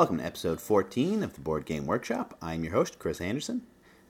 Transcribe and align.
Welcome 0.00 0.16
to 0.16 0.24
episode 0.24 0.62
14 0.62 1.22
of 1.22 1.34
the 1.34 1.42
Board 1.42 1.66
Game 1.66 1.84
Workshop. 1.84 2.34
I'm 2.40 2.64
your 2.64 2.72
host, 2.72 2.98
Chris 2.98 3.20
Anderson. 3.20 3.66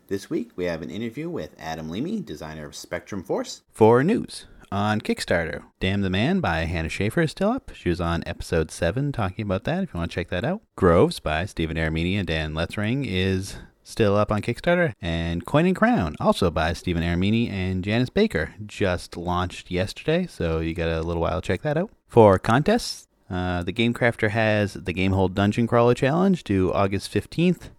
This 0.06 0.30
week 0.30 0.52
we 0.54 0.66
have 0.66 0.82
an 0.82 0.88
interview 0.88 1.28
with 1.28 1.56
Adam 1.58 1.90
Leamey, 1.90 2.24
designer 2.24 2.64
of 2.64 2.76
Spectrum 2.76 3.24
Force. 3.24 3.62
For 3.72 4.04
news 4.04 4.46
on 4.70 5.00
Kickstarter, 5.00 5.64
Damn 5.80 6.02
the 6.02 6.08
Man 6.08 6.38
by 6.38 6.58
Hannah 6.58 6.88
Shaffer 6.88 7.22
is 7.22 7.32
still 7.32 7.50
up. 7.50 7.72
She 7.74 7.88
was 7.88 8.00
on 8.00 8.22
episode 8.24 8.70
7 8.70 9.10
talking 9.10 9.44
about 9.44 9.64
that 9.64 9.82
if 9.82 9.92
you 9.92 9.98
want 9.98 10.12
to 10.12 10.14
check 10.14 10.28
that 10.28 10.44
out. 10.44 10.62
Groves 10.76 11.18
by 11.18 11.44
Steven 11.44 11.76
Aramini 11.76 12.14
and 12.16 12.28
Dan 12.28 12.54
Letzring 12.54 13.04
is 13.04 13.56
still 13.82 14.14
up 14.14 14.30
on 14.30 14.42
Kickstarter. 14.42 14.92
And 15.02 15.44
Coin 15.44 15.66
and 15.66 15.74
Crown, 15.74 16.14
also 16.20 16.52
by 16.52 16.72
Steven 16.72 17.02
Aramini 17.02 17.50
and 17.50 17.82
Janice 17.82 18.10
Baker, 18.10 18.54
just 18.64 19.16
launched 19.16 19.72
yesterday, 19.72 20.28
so 20.28 20.60
you 20.60 20.72
got 20.72 20.88
a 20.88 21.02
little 21.02 21.22
while 21.22 21.40
to 21.40 21.46
check 21.48 21.62
that 21.62 21.76
out. 21.76 21.90
For 22.06 22.38
contests, 22.38 23.08
uh, 23.30 23.62
the 23.62 23.72
Game 23.72 23.94
Crafter 23.94 24.30
has 24.30 24.74
the 24.74 24.92
Gamehole 24.92 25.32
Dungeon 25.32 25.66
Crawler 25.66 25.94
Challenge 25.94 26.42
due 26.42 26.72
August 26.72 27.12
15th, 27.12 27.70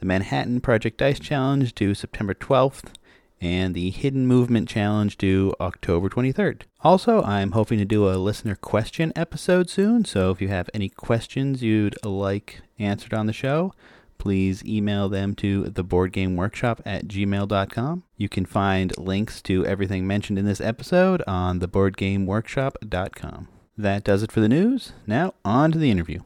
the 0.00 0.06
Manhattan 0.06 0.60
Project 0.60 0.98
Dice 0.98 1.20
Challenge 1.20 1.72
due 1.74 1.94
September 1.94 2.34
12th, 2.34 2.92
and 3.40 3.74
the 3.74 3.90
Hidden 3.90 4.26
Movement 4.26 4.68
Challenge 4.68 5.16
due 5.16 5.54
October 5.60 6.08
23rd. 6.08 6.62
Also, 6.80 7.22
I'm 7.22 7.52
hoping 7.52 7.78
to 7.78 7.84
do 7.84 8.08
a 8.08 8.16
listener 8.16 8.56
question 8.56 9.12
episode 9.14 9.70
soon, 9.70 10.04
so 10.04 10.30
if 10.30 10.40
you 10.40 10.48
have 10.48 10.70
any 10.74 10.88
questions 10.88 11.62
you'd 11.62 11.96
like 12.04 12.62
answered 12.78 13.14
on 13.14 13.26
the 13.26 13.32
show, 13.32 13.72
please 14.18 14.64
email 14.64 15.08
them 15.08 15.34
to 15.36 15.64
theboardgameworkshop 15.64 16.80
at 16.84 17.06
gmail.com. 17.06 18.02
You 18.16 18.28
can 18.28 18.46
find 18.46 18.96
links 18.98 19.42
to 19.42 19.64
everything 19.66 20.06
mentioned 20.06 20.38
in 20.38 20.46
this 20.46 20.60
episode 20.60 21.22
on 21.26 21.60
theboardgameworkshop.com. 21.60 23.48
That 23.78 24.04
does 24.04 24.22
it 24.22 24.32
for 24.32 24.40
the 24.40 24.48
news. 24.48 24.92
Now, 25.06 25.34
on 25.44 25.70
to 25.72 25.78
the 25.78 25.90
interview. 25.90 26.20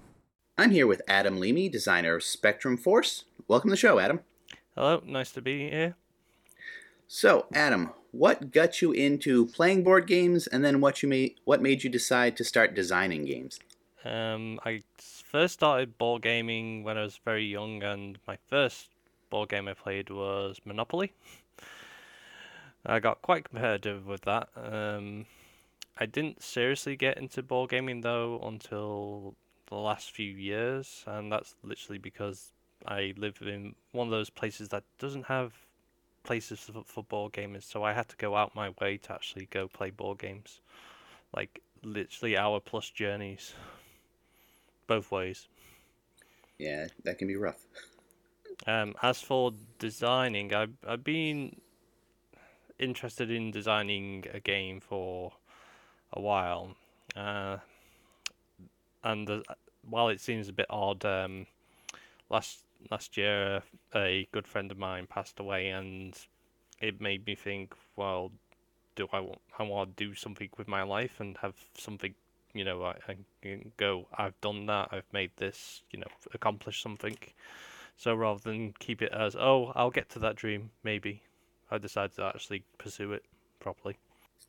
I'm 0.57 0.71
here 0.71 0.87
with 0.87 1.03
Adam 1.09 1.41
Leamey, 1.41 1.69
designer 1.69 2.15
of 2.15 2.23
Spectrum 2.23 2.77
Force. 2.77 3.25
Welcome 3.49 3.71
to 3.71 3.73
the 3.73 3.77
show, 3.77 3.99
Adam. 3.99 4.21
Hello, 4.77 5.03
nice 5.05 5.33
to 5.33 5.43
be 5.43 5.69
here. 5.69 5.97
So, 7.09 7.47
Adam, 7.53 7.91
what 8.13 8.53
got 8.53 8.81
you 8.81 8.93
into 8.93 9.47
playing 9.47 9.83
board 9.83 10.07
games, 10.07 10.47
and 10.47 10.65
then 10.65 10.81
what 10.81 11.03
you 11.03 11.09
made 11.09 11.41
what 11.45 11.61
made 11.61 11.83
you 11.83 11.91
decide 11.91 12.37
to 12.37 12.45
start 12.45 12.77
designing 12.77 13.25
games? 13.25 13.59
Um, 14.05 14.61
I 14.65 14.85
first 14.97 15.55
started 15.55 15.99
board 15.99 16.23
gaming 16.23 16.85
when 16.85 16.97
I 16.97 17.03
was 17.03 17.19
very 17.25 17.47
young, 17.47 17.83
and 17.83 18.17
my 18.29 18.39
first 18.49 18.91
board 19.29 19.49
game 19.49 19.67
I 19.67 19.75
played 19.75 20.09
was 20.09 20.61
Monopoly. 20.65 21.15
I 22.87 23.01
got 23.01 23.23
quite 23.23 23.49
competitive 23.49 24.07
with 24.07 24.21
that. 24.21 24.51
Um, 24.55 25.27
I 26.01 26.07
didn't 26.07 26.43
seriously 26.43 26.97
get 26.97 27.19
into 27.19 27.43
board 27.43 27.71
gaming 27.71 28.01
though 28.01 28.41
until 28.43 29.35
the 29.69 29.77
last 29.77 30.11
few 30.11 30.33
years, 30.33 31.05
and 31.07 31.31
that's 31.31 31.55
literally 31.63 31.99
because 31.99 32.53
I 32.87 33.13
live 33.19 33.39
in 33.43 33.75
one 33.93 34.07
of 34.07 34.11
those 34.11 34.31
places 34.31 34.71
that 34.71 34.85
doesn't 34.99 35.27
have 35.27 35.53
places 36.23 36.59
for, 36.61 36.83
for 36.85 37.05
board 37.05 37.35
gamers, 37.35 37.65
so 37.65 37.85
I 37.85 37.93
had 37.93 38.09
to 38.09 38.17
go 38.17 38.35
out 38.35 38.55
my 38.55 38.71
way 38.81 38.97
to 38.97 39.13
actually 39.13 39.47
go 39.51 39.69
play 39.69 39.91
board 39.91 40.19
games, 40.19 40.61
like 41.37 41.61
literally 41.83 42.37
hour 42.37 42.61
plus 42.61 42.89
journeys, 42.89 43.53
both 44.87 45.13
ways. 45.13 45.49
Yeah, 46.59 46.87
that 47.05 47.19
can 47.19 47.29
be 47.29 47.37
rough. 47.37 47.61
Um, 48.67 48.95
as 49.03 49.21
for 49.21 49.53
designing, 49.79 50.55
I've 50.55 50.75
I've 50.87 51.05
been 51.05 51.61
interested 52.79 53.31
in 53.31 53.51
designing 53.51 54.25
a 54.33 54.41
game 54.41 54.81
for 54.81 55.33
a 56.13 56.21
while. 56.21 56.77
Uh, 57.17 57.59
and 59.05 59.29
uh, 59.31 59.41
while 59.89 60.09
it 60.09 60.21
seems 60.21 60.49
a 60.49 60.53
bit 60.53 60.67
odd, 60.71 61.05
um, 61.05 61.47
last 62.29 62.61
last 62.91 63.17
year 63.17 63.63
a 63.95 64.27
good 64.33 64.47
friend 64.47 64.71
of 64.71 64.79
mine 64.79 65.07
passed 65.07 65.39
away, 65.41 65.69
and 65.69 66.19
it 66.81 67.01
made 67.01 67.27
me 67.27 67.35
think, 67.35 67.75
well, 67.97 68.31
do 68.97 69.09
I 69.13 69.21
want 69.21 69.41
I 69.59 69.63
want 69.63 69.97
to 69.97 70.05
do 70.05 70.15
something 70.15 70.51
with 70.57 70.69
my 70.69 70.83
life 70.83 71.21
and 71.21 71.37
have 71.39 71.55
something, 71.77 72.15
you 72.55 72.65
know, 72.65 72.83
I, 72.85 72.97
I 73.09 73.17
can 73.43 73.73
go. 73.77 74.07
I've 74.17 74.41
done 74.41 74.67
that. 74.67 74.89
I've 74.93 75.13
made 75.13 75.31
this, 75.37 75.83
you 75.91 76.01
know, 76.01 76.09
accomplish 76.35 76.83
something. 76.83 77.17
So 77.97 78.15
rather 78.15 78.41
than 78.41 78.75
keep 78.79 79.03
it 79.03 79.13
as, 79.13 79.37
oh, 79.37 79.73
I'll 79.75 79.91
get 79.91 80.09
to 80.11 80.19
that 80.21 80.37
dream, 80.37 80.71
maybe, 80.83 81.23
I 81.71 81.77
decided 81.77 82.17
to 82.17 82.25
actually 82.25 82.65
pursue 82.79 83.13
it 83.13 83.25
properly. 83.59 83.97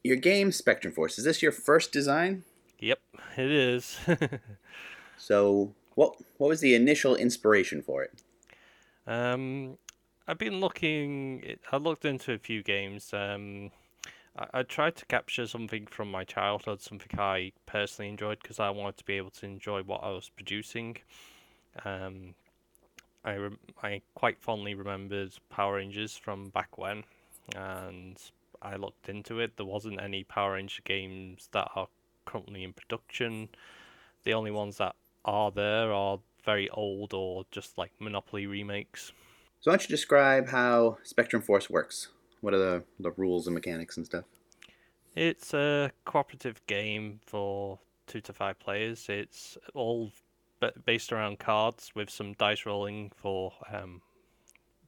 Your 0.03 0.15
game, 0.15 0.51
Spectrum 0.51 0.93
Force, 0.93 1.19
is 1.19 1.25
this 1.25 1.41
your 1.41 1.51
first 1.51 1.91
design? 1.91 2.43
Yep, 2.79 2.99
it 3.37 3.51
is. 3.51 3.97
so, 5.17 5.73
what 5.95 6.15
what 6.37 6.47
was 6.47 6.61
the 6.61 6.73
initial 6.73 7.15
inspiration 7.15 7.81
for 7.81 8.03
it? 8.03 8.23
Um, 9.05 9.77
I've 10.27 10.39
been 10.39 10.59
looking. 10.59 11.57
I 11.71 11.77
looked 11.77 12.05
into 12.05 12.33
a 12.33 12.39
few 12.39 12.63
games. 12.63 13.13
Um, 13.13 13.69
I, 14.35 14.47
I 14.59 14.63
tried 14.63 14.95
to 14.97 15.05
capture 15.05 15.45
something 15.45 15.85
from 15.85 16.09
my 16.09 16.23
childhood, 16.23 16.81
something 16.81 17.19
I 17.19 17.51
personally 17.67 18.09
enjoyed, 18.09 18.39
because 18.41 18.59
I 18.59 18.71
wanted 18.71 18.97
to 18.97 19.05
be 19.05 19.17
able 19.17 19.31
to 19.31 19.45
enjoy 19.45 19.83
what 19.83 20.03
I 20.03 20.09
was 20.09 20.29
producing. 20.29 20.97
Um, 21.85 22.33
I 23.23 23.33
re- 23.33 23.57
I 23.83 24.01
quite 24.15 24.39
fondly 24.39 24.73
remembered 24.73 25.33
Power 25.49 25.75
Rangers 25.75 26.17
from 26.17 26.49
back 26.49 26.79
when, 26.79 27.03
and 27.55 28.17
I 28.61 28.75
looked 28.75 29.09
into 29.09 29.39
it, 29.39 29.57
there 29.57 29.65
wasn't 29.65 30.01
any 30.01 30.23
Power 30.23 30.53
Ranger 30.53 30.81
games 30.83 31.49
that 31.51 31.69
are 31.75 31.87
currently 32.25 32.63
in 32.63 32.73
production. 32.73 33.49
The 34.23 34.33
only 34.33 34.51
ones 34.51 34.77
that 34.77 34.95
are 35.25 35.51
there 35.51 35.91
are 35.91 36.19
very 36.43 36.69
old 36.69 37.13
or 37.13 37.45
just 37.51 37.77
like 37.77 37.91
Monopoly 37.99 38.47
remakes. 38.47 39.11
So 39.59 39.69
why 39.69 39.77
don't 39.77 39.83
you 39.83 39.95
describe 39.95 40.49
how 40.49 40.97
Spectrum 41.03 41.41
Force 41.41 41.69
works? 41.69 42.09
What 42.41 42.53
are 42.53 42.59
the, 42.59 42.83
the 42.99 43.11
rules 43.11 43.47
and 43.47 43.53
mechanics 43.53 43.97
and 43.97 44.05
stuff? 44.05 44.25
It's 45.15 45.53
a 45.53 45.91
cooperative 46.05 46.65
game 46.67 47.19
for 47.25 47.79
two 48.07 48.21
to 48.21 48.33
five 48.33 48.59
players. 48.59 49.07
It's 49.09 49.57
all 49.73 50.11
based 50.85 51.11
around 51.11 51.39
cards 51.39 51.91
with 51.95 52.09
some 52.09 52.33
dice 52.33 52.65
rolling 52.65 53.11
for 53.15 53.53
um, 53.71 54.01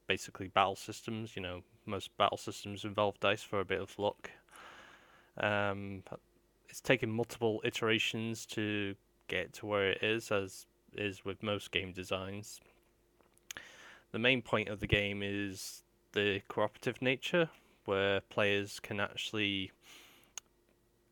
basically 0.07 0.47
battle 0.47 0.75
systems. 0.75 1.35
You 1.35 1.41
know, 1.41 1.62
most 1.85 2.16
battle 2.17 2.38
systems 2.38 2.83
involve 2.83 3.19
dice 3.19 3.44
for 3.44 3.59
a 3.59 3.66
bit 3.66 3.81
of 3.81 3.97
luck. 3.97 4.31
Um, 5.38 6.03
it's 6.69 6.81
taken 6.81 7.11
multiple 7.11 7.61
iterations 7.63 8.45
to 8.47 8.95
get 9.27 9.53
to 9.53 9.66
where 9.66 9.91
it 9.91 10.03
is, 10.03 10.31
as 10.31 10.66
is 10.95 11.25
with 11.25 11.44
most 11.44 11.71
game 11.71 11.91
designs. 11.91 12.61
The 14.11 14.19
main 14.19 14.41
point 14.41 14.69
of 14.69 14.79
the 14.79 14.88
game 14.88 15.21
is 15.23 15.83
the 16.13 16.41
cooperative 16.47 17.01
nature, 17.01 17.49
where 17.85 18.21
players 18.21 18.79
can 18.79 19.00
actually 19.00 19.71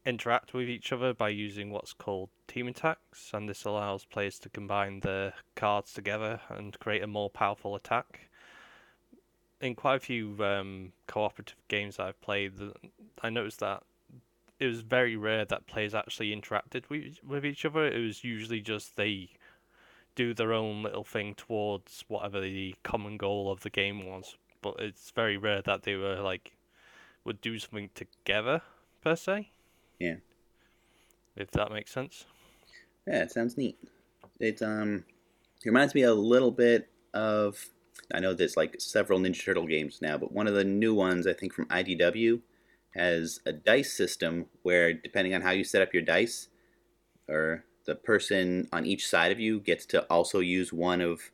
interact 0.05 0.53
with 0.53 0.69
each 0.69 0.91
other 0.91 1.13
by 1.13 1.29
using 1.29 1.71
what's 1.71 1.93
called 1.93 2.29
team 2.47 2.67
attacks, 2.67 3.31
and 3.33 3.47
this 3.47 3.65
allows 3.65 4.05
players 4.05 4.39
to 4.39 4.49
combine 4.49 5.01
their 5.01 5.33
cards 5.55 5.93
together 5.93 6.41
and 6.49 6.79
create 6.79 7.03
a 7.03 7.07
more 7.07 7.29
powerful 7.29 7.75
attack 7.75 8.30
in 9.61 9.75
quite 9.75 9.95
a 9.95 9.99
few 9.99 10.35
um, 10.43 10.91
cooperative 11.07 11.55
games 11.67 11.99
I've 11.99 12.19
played, 12.21 12.53
I 13.21 13.29
noticed 13.29 13.59
that 13.59 13.83
it 14.59 14.65
was 14.65 14.81
very 14.81 15.15
rare 15.15 15.45
that 15.45 15.67
players 15.67 15.95
actually 15.95 16.35
interacted 16.35 16.83
with, 16.89 17.19
with 17.27 17.45
each 17.45 17.65
other. 17.65 17.85
It 17.85 17.99
was 17.99 18.23
usually 18.23 18.61
just 18.61 18.95
they 18.95 19.29
do 20.15 20.33
their 20.33 20.53
own 20.53 20.83
little 20.83 21.03
thing 21.03 21.35
towards 21.35 22.03
whatever 22.07 22.41
the 22.41 22.75
common 22.83 23.17
goal 23.17 23.51
of 23.51 23.61
the 23.61 23.69
game 23.69 24.05
was. 24.05 24.35
But 24.61 24.75
it's 24.79 25.11
very 25.11 25.37
rare 25.37 25.61
that 25.61 25.83
they 25.83 25.95
were 25.95 26.21
like 26.21 26.57
would 27.23 27.41
do 27.41 27.57
something 27.59 27.89
together 27.95 28.61
per 29.01 29.15
se. 29.15 29.49
Yeah. 29.99 30.15
If 31.35 31.51
that 31.51 31.71
makes 31.71 31.91
sense. 31.91 32.25
Yeah, 33.07 33.23
it 33.23 33.31
sounds 33.31 33.57
neat. 33.57 33.77
It 34.39 34.61
um 34.61 35.05
it 35.63 35.65
reminds 35.65 35.95
me 35.95 36.03
a 36.03 36.13
little 36.13 36.51
bit 36.51 36.89
of 37.13 37.63
I 38.13 38.19
know 38.19 38.33
there's 38.33 38.57
like 38.57 38.75
several 38.79 39.19
Ninja 39.19 39.43
Turtle 39.43 39.67
games 39.67 39.99
now, 40.01 40.17
but 40.17 40.31
one 40.31 40.47
of 40.47 40.53
the 40.53 40.63
new 40.63 40.93
ones, 40.93 41.27
I 41.27 41.33
think 41.33 41.53
from 41.53 41.65
IDW, 41.67 42.41
has 42.95 43.39
a 43.45 43.53
dice 43.53 43.95
system 43.95 44.47
where 44.63 44.93
depending 44.93 45.33
on 45.33 45.41
how 45.41 45.51
you 45.51 45.63
set 45.63 45.81
up 45.81 45.93
your 45.93 46.03
dice, 46.03 46.49
or 47.27 47.63
the 47.85 47.95
person 47.95 48.67
on 48.73 48.85
each 48.85 49.07
side 49.07 49.31
of 49.31 49.39
you 49.39 49.59
gets 49.59 49.85
to 49.87 50.03
also 50.03 50.39
use 50.39 50.73
one 50.73 51.01
of 51.01 51.31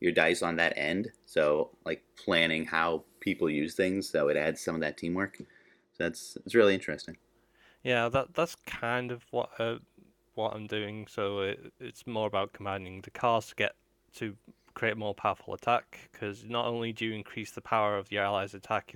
your 0.00 0.12
dice 0.12 0.42
on 0.42 0.56
that 0.56 0.74
end. 0.76 1.10
So 1.26 1.70
like 1.84 2.02
planning 2.16 2.64
how 2.64 3.04
people 3.20 3.48
use 3.48 3.74
things, 3.74 4.08
so 4.08 4.28
it 4.28 4.36
adds 4.36 4.60
some 4.60 4.74
of 4.74 4.80
that 4.82 4.96
teamwork. 4.96 5.38
So 5.38 5.44
that's 5.98 6.36
it's 6.44 6.54
really 6.54 6.74
interesting. 6.74 7.16
Yeah, 7.82 8.08
that 8.10 8.34
that's 8.34 8.56
kind 8.66 9.10
of 9.10 9.24
what 9.30 9.50
uh, 9.58 9.76
what 10.34 10.54
I'm 10.54 10.66
doing. 10.66 11.06
So 11.08 11.40
it, 11.40 11.72
it's 11.80 12.06
more 12.06 12.26
about 12.26 12.52
combining 12.52 13.00
the 13.00 13.10
cards 13.10 13.48
to 13.48 13.54
get 13.54 13.72
to 14.14 14.36
create 14.74 14.96
more 14.96 15.14
powerful 15.14 15.54
attack 15.54 16.08
because 16.12 16.44
not 16.44 16.66
only 16.66 16.92
do 16.92 17.04
you 17.06 17.12
increase 17.14 17.50
the 17.50 17.60
power 17.60 17.98
of 17.98 18.10
your 18.12 18.24
allies' 18.24 18.54
attack, 18.54 18.94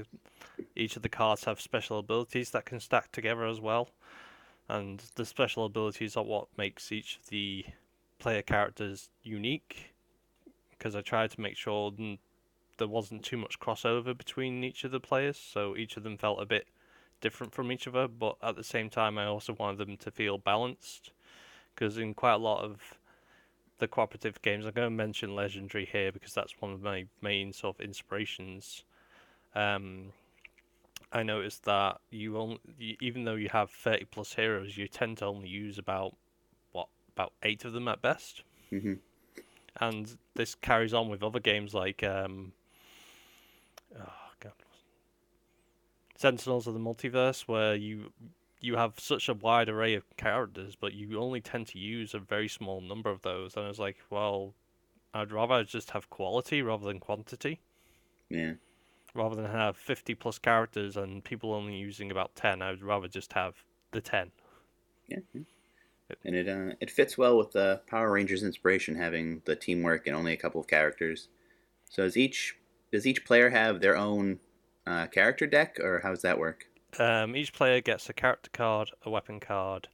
each 0.76 0.97
of 0.97 1.03
the 1.03 1.09
cards 1.09 1.44
have 1.44 1.61
special 1.61 1.99
abilities 1.99 2.50
that 2.50 2.65
can 2.65 2.81
stack 2.81 3.11
together 3.12 3.47
as 3.47 3.61
well, 3.61 3.91
and 4.69 5.03
the 5.17 5.25
special 5.26 5.65
abilities 5.65 6.17
are 6.17 6.25
what 6.25 6.49
makes 6.56 6.91
each 6.93 7.17
of 7.17 7.26
the 7.29 7.65
player 8.19 8.43
characters 8.43 9.11
unique. 9.23 9.94
because 10.71 10.94
I 10.94 11.00
tried 11.00 11.31
to 11.31 11.41
make 11.41 11.56
sure 11.56 11.93
there 12.76 12.88
wasn't 12.88 13.25
too 13.25 13.37
much 13.37 13.59
crossover 13.59 14.17
between 14.17 14.62
each 14.65 14.85
of 14.85 14.91
the 14.91 15.00
players, 15.00 15.38
so 15.38 15.76
each 15.76 15.97
of 15.97 16.03
them 16.03 16.19
felt 16.19 16.43
a 16.43 16.47
bit 16.47 16.67
different 17.21 17.53
from 17.55 17.73
each 17.73 17.87
other. 17.88 18.09
But 18.09 18.37
at 18.43 18.56
the 18.56 18.65
same 18.65 18.91
time, 18.91 19.17
I 19.17 19.26
also 19.26 19.55
wanted 19.59 19.79
them 19.79 19.97
to 19.97 20.11
feel 20.11 20.37
balanced, 20.38 21.12
because 21.75 21.97
in 21.97 22.15
quite 22.15 22.35
a 22.35 22.38
lot 22.38 22.65
of 22.65 22.99
the 23.79 23.88
cooperative 23.88 24.41
games, 24.43 24.67
I'm 24.67 24.73
going 24.73 24.87
to 24.87 24.91
mention 24.91 25.35
Legendary 25.35 25.85
here 25.85 26.12
because 26.12 26.32
that's 26.32 26.55
one 26.61 26.73
of 26.73 26.82
my 26.82 27.06
main 27.21 27.53
sort 27.53 27.79
of 27.79 27.85
inspirations. 27.85 28.85
Um, 29.55 30.12
I 31.12 31.23
noticed 31.23 31.65
that 31.65 32.00
you 32.11 32.38
only, 32.38 32.59
even 33.00 33.25
though 33.25 33.35
you 33.35 33.49
have 33.50 33.71
30 33.71 34.06
plus 34.06 34.35
heroes, 34.35 34.76
you 34.76 34.88
tend 34.88 35.19
to 35.19 35.26
only 35.26 35.49
use 35.49 35.79
about 35.79 36.17
what 36.73 36.88
about 37.15 37.32
eight 37.43 37.65
of 37.65 37.73
them 37.73 37.88
at 37.88 38.03
best. 38.03 38.43
Mm-hmm. 38.73 38.94
And 39.81 40.17
this 40.35 40.55
carries 40.55 40.94
on 40.94 41.09
with 41.09 41.23
other 41.23 41.41
games 41.41 41.75
like 41.75 42.03
um, 42.03 42.53
oh 43.97 44.32
god, 44.41 44.53
Sentinels 46.17 46.67
of 46.67 46.75
the 46.75 46.81
Multiverse, 46.81 47.43
where 47.43 47.75
you 47.75 48.12
you 48.64 48.76
have 48.76 48.94
such 48.99 49.28
a 49.28 49.34
wide 49.34 49.69
array 49.69 49.94
of 49.94 50.16
characters, 50.16 50.75
but 50.75 50.94
you 50.94 51.20
only 51.20 51.40
tend 51.40 51.66
to 51.69 51.78
use 51.78 52.14
a 52.14 52.19
very 52.19 52.49
small 52.49 52.81
number 52.81 53.11
of 53.11 53.20
those. 53.20 53.56
And 53.56 53.66
I 53.66 53.69
was 53.69 53.78
like, 53.78 53.99
well, 54.08 54.55
I'd 55.12 55.31
rather 55.31 55.62
just 55.64 55.90
have 55.90 56.08
quality 56.08 56.62
rather 56.62 56.87
than 56.87 56.99
quantity. 56.99 57.61
Yeah. 58.31 58.55
Rather 59.14 59.37
than 59.37 59.50
have 59.50 59.76
50 59.76 60.14
plus 60.14 60.38
characters 60.38 60.96
and 60.96 61.22
people 61.22 61.52
only 61.52 61.76
using 61.76 62.11
about 62.11 62.34
10, 62.37 62.62
I 62.62 62.70
would 62.70 62.82
rather 62.82 63.06
just 63.06 63.34
have 63.34 63.55
the 63.93 64.00
10. 64.00 64.32
Yeah. 65.08 65.19
yeah. 65.34 65.43
And 66.25 66.34
it 66.34 66.49
uh, 66.49 66.75
it 66.81 66.90
fits 66.90 67.19
well 67.19 67.37
with 67.37 67.52
the 67.52 67.82
Power 67.87 68.11
Rangers 68.12 68.43
inspiration, 68.43 68.94
having 68.94 69.43
the 69.44 69.56
teamwork 69.56 70.06
and 70.06 70.16
only 70.16 70.32
a 70.32 70.38
couple 70.38 70.61
of 70.61 70.66
characters. 70.66 71.28
So 71.90 72.02
does 72.05 72.16
each 72.16 72.56
does 72.90 73.06
each 73.06 73.25
player 73.25 73.50
have 73.50 73.81
their 73.81 73.96
own 73.96 74.40
uh, 74.87 75.06
character 75.06 75.46
deck, 75.46 75.78
or 75.81 76.00
how 76.02 76.11
does 76.11 76.22
that 76.22 76.38
work? 76.38 76.66
Um, 76.99 77.35
each 77.35 77.52
player 77.52 77.81
gets 77.81 78.08
a 78.08 78.12
character 78.12 78.50
card, 78.52 78.91
a 79.05 79.11
weapon 79.11 79.41
card, 79.41 79.88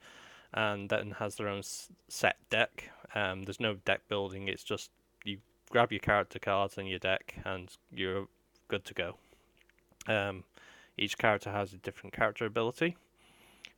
and 0.52 0.88
then 0.88 1.12
has 1.18 1.36
their 1.36 1.48
own 1.48 1.62
set 2.08 2.36
deck. 2.50 2.90
Um, 3.14 3.42
there's 3.44 3.60
no 3.60 3.74
deck 3.74 4.02
building; 4.08 4.48
it's 4.48 4.64
just 4.64 4.90
you 5.24 5.38
grab 5.70 5.92
your 5.92 6.00
character 6.00 6.38
cards 6.38 6.76
and 6.78 6.88
your 6.88 6.98
deck, 6.98 7.36
and 7.44 7.70
you're 7.92 8.26
good 8.68 8.84
to 8.86 8.94
go. 8.94 9.16
Um, 10.06 10.44
each 10.96 11.18
character 11.18 11.50
has 11.50 11.72
a 11.72 11.78
different 11.78 12.12
character 12.14 12.44
ability, 12.44 12.96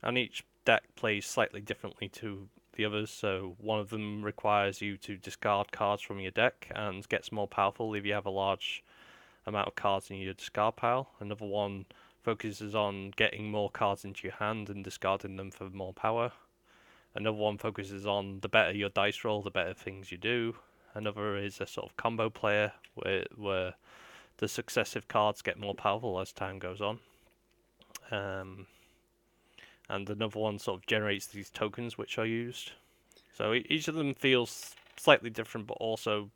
and 0.01 0.17
each 0.17 0.43
deck 0.65 0.83
plays 0.95 1.25
slightly 1.25 1.61
differently 1.61 2.09
to 2.09 2.47
the 2.75 2.85
others. 2.85 3.11
So 3.11 3.55
one 3.59 3.79
of 3.79 3.89
them 3.89 4.23
requires 4.23 4.81
you 4.81 4.97
to 4.97 5.17
discard 5.17 5.71
cards 5.71 6.01
from 6.01 6.19
your 6.19 6.31
deck 6.31 6.71
and 6.75 7.07
gets 7.07 7.31
more 7.31 7.47
powerful 7.47 7.93
if 7.93 8.05
you 8.05 8.13
have 8.13 8.25
a 8.25 8.31
large 8.31 8.83
amount 9.45 9.67
of 9.67 9.75
cards 9.75 10.09
in 10.09 10.17
your 10.17 10.33
discard 10.33 10.75
pile. 10.75 11.09
Another 11.19 11.45
one 11.45 11.85
focuses 12.23 12.73
on 12.73 13.11
getting 13.15 13.51
more 13.51 13.69
cards 13.69 14.05
into 14.05 14.27
your 14.27 14.35
hand 14.37 14.69
and 14.69 14.83
discarding 14.83 15.35
them 15.35 15.51
for 15.51 15.69
more 15.69 15.93
power. 15.93 16.31
Another 17.15 17.37
one 17.37 17.57
focuses 17.57 18.07
on 18.07 18.39
the 18.39 18.49
better 18.49 18.71
your 18.71 18.89
dice 18.89 19.23
roll, 19.23 19.41
the 19.41 19.51
better 19.51 19.73
things 19.73 20.11
you 20.11 20.17
do. 20.17 20.55
Another 20.95 21.37
is 21.37 21.59
a 21.59 21.67
sort 21.67 21.89
of 21.89 21.97
combo 21.97 22.29
player 22.29 22.71
where 22.95 23.25
where 23.35 23.73
the 24.37 24.47
successive 24.47 25.07
cards 25.07 25.41
get 25.41 25.59
more 25.59 25.75
powerful 25.75 26.19
as 26.19 26.31
time 26.31 26.59
goes 26.59 26.81
on. 26.81 26.99
Um, 28.11 28.67
and 29.89 30.09
another 30.09 30.39
one 30.39 30.59
sort 30.59 30.79
of 30.79 30.87
generates 30.87 31.27
these 31.27 31.49
tokens 31.49 31.97
which 31.97 32.17
are 32.17 32.25
used. 32.25 32.71
So 33.35 33.53
each 33.53 33.87
of 33.87 33.95
them 33.95 34.13
feels 34.13 34.75
slightly 34.97 35.29
different, 35.29 35.67
but 35.67 35.77
also 35.77 36.29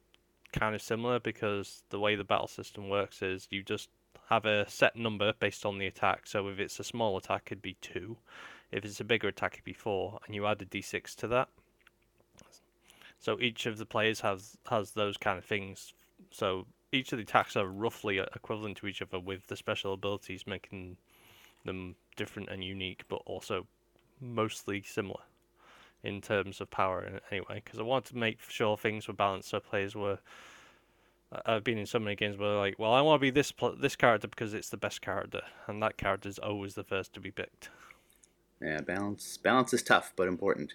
kind 0.51 0.75
of 0.75 0.81
similar 0.81 1.19
because 1.19 1.83
the 1.89 1.99
way 1.99 2.15
the 2.15 2.23
battle 2.23 2.47
system 2.47 2.89
works 2.89 3.21
is 3.21 3.47
you 3.49 3.63
just 3.63 3.89
have 4.29 4.45
a 4.45 4.69
set 4.69 4.95
number 4.95 5.33
based 5.39 5.65
on 5.65 5.77
the 5.77 5.87
attack. 5.87 6.27
So 6.27 6.47
if 6.49 6.59
it's 6.59 6.79
a 6.79 6.83
small 6.83 7.17
attack, 7.17 7.43
it'd 7.47 7.61
be 7.61 7.77
two. 7.81 8.17
If 8.71 8.83
it's 8.83 8.99
a 8.99 9.05
bigger 9.05 9.29
attack, 9.29 9.53
it'd 9.53 9.63
be 9.63 9.73
four, 9.73 10.19
and 10.25 10.35
you 10.35 10.45
add 10.45 10.61
a 10.61 10.65
d6 10.65 11.15
to 11.15 11.27
that. 11.29 11.49
So 13.19 13.39
each 13.39 13.65
of 13.65 13.77
the 13.77 13.85
players 13.85 14.19
has 14.21 14.57
has 14.69 14.91
those 14.91 15.17
kind 15.17 15.37
of 15.37 15.45
things. 15.45 15.93
So 16.31 16.67
each 16.91 17.11
of 17.11 17.17
the 17.17 17.23
attacks 17.23 17.55
are 17.55 17.65
roughly 17.67 18.19
equivalent 18.19 18.77
to 18.77 18.87
each 18.87 19.01
other, 19.01 19.19
with 19.19 19.47
the 19.47 19.55
special 19.55 19.93
abilities 19.93 20.45
making 20.45 20.97
them 21.65 21.95
different 22.15 22.49
and 22.49 22.63
unique, 22.63 23.03
but 23.07 23.21
also 23.25 23.65
mostly 24.19 24.81
similar 24.81 25.21
in 26.03 26.21
terms 26.21 26.61
of 26.61 26.69
power. 26.69 27.21
Anyway, 27.31 27.61
because 27.63 27.79
I 27.79 27.83
wanted 27.83 28.09
to 28.09 28.17
make 28.17 28.41
sure 28.41 28.77
things 28.77 29.07
were 29.07 29.13
balanced, 29.13 29.49
so 29.49 29.59
players 29.59 29.95
were 29.95 30.19
I've 31.45 31.63
been 31.63 31.77
in 31.77 31.85
so 31.85 31.99
many 31.99 32.15
games 32.15 32.37
where 32.37 32.55
like, 32.55 32.79
well, 32.79 32.93
I 32.93 33.01
want 33.01 33.19
to 33.19 33.21
be 33.21 33.31
this 33.31 33.51
pl- 33.51 33.75
this 33.75 33.95
character 33.95 34.27
because 34.27 34.53
it's 34.53 34.69
the 34.69 34.77
best 34.77 35.01
character, 35.01 35.41
and 35.67 35.81
that 35.83 35.97
character 35.97 36.29
is 36.29 36.39
always 36.39 36.75
the 36.75 36.83
first 36.83 37.13
to 37.13 37.19
be 37.19 37.31
picked. 37.31 37.69
Yeah, 38.61 38.81
balance 38.81 39.37
balance 39.37 39.73
is 39.73 39.83
tough 39.83 40.13
but 40.15 40.27
important. 40.27 40.73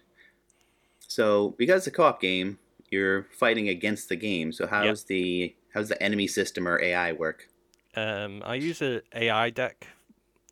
So 1.08 1.54
because 1.58 1.78
it's 1.78 1.86
a 1.88 1.90
co-op 1.90 2.20
game, 2.20 2.58
you're 2.90 3.24
fighting 3.38 3.68
against 3.68 4.08
the 4.08 4.16
game. 4.16 4.52
So 4.52 4.66
how's 4.66 5.02
yep. 5.02 5.06
the 5.08 5.54
how's 5.74 5.88
the 5.88 6.00
enemy 6.02 6.26
system 6.26 6.68
or 6.68 6.80
AI 6.80 7.12
work? 7.12 7.48
Um, 7.96 8.42
I 8.44 8.54
use 8.54 8.80
a 8.82 9.02
AI 9.14 9.50
deck, 9.50 9.86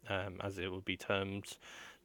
um, 0.08 0.37
as 0.43 0.58
it 0.58 0.73
would 0.73 0.85
be 0.85 0.96
termed. 0.96 1.56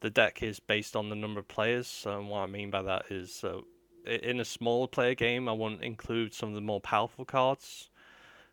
The 0.02 0.10
deck 0.10 0.44
is 0.44 0.60
based 0.60 0.96
on 0.96 1.10
the 1.10 1.16
number 1.16 1.40
of 1.40 1.48
players. 1.48 2.06
And 2.08 2.30
what 2.30 2.40
I 2.40 2.46
mean 2.46 2.70
by 2.70 2.82
that 2.84 3.06
is, 3.10 3.34
so 3.34 3.66
in 4.06 4.40
a 4.40 4.46
smaller 4.46 4.88
player 4.88 5.16
game, 5.16 5.50
I 5.50 5.54
wouldn't 5.54 5.84
include 5.84 6.34
some 6.34 6.50
of 6.50 6.56
the 6.56 6.62
more 6.62 6.82
powerful 6.82 7.26
cards 7.26 7.90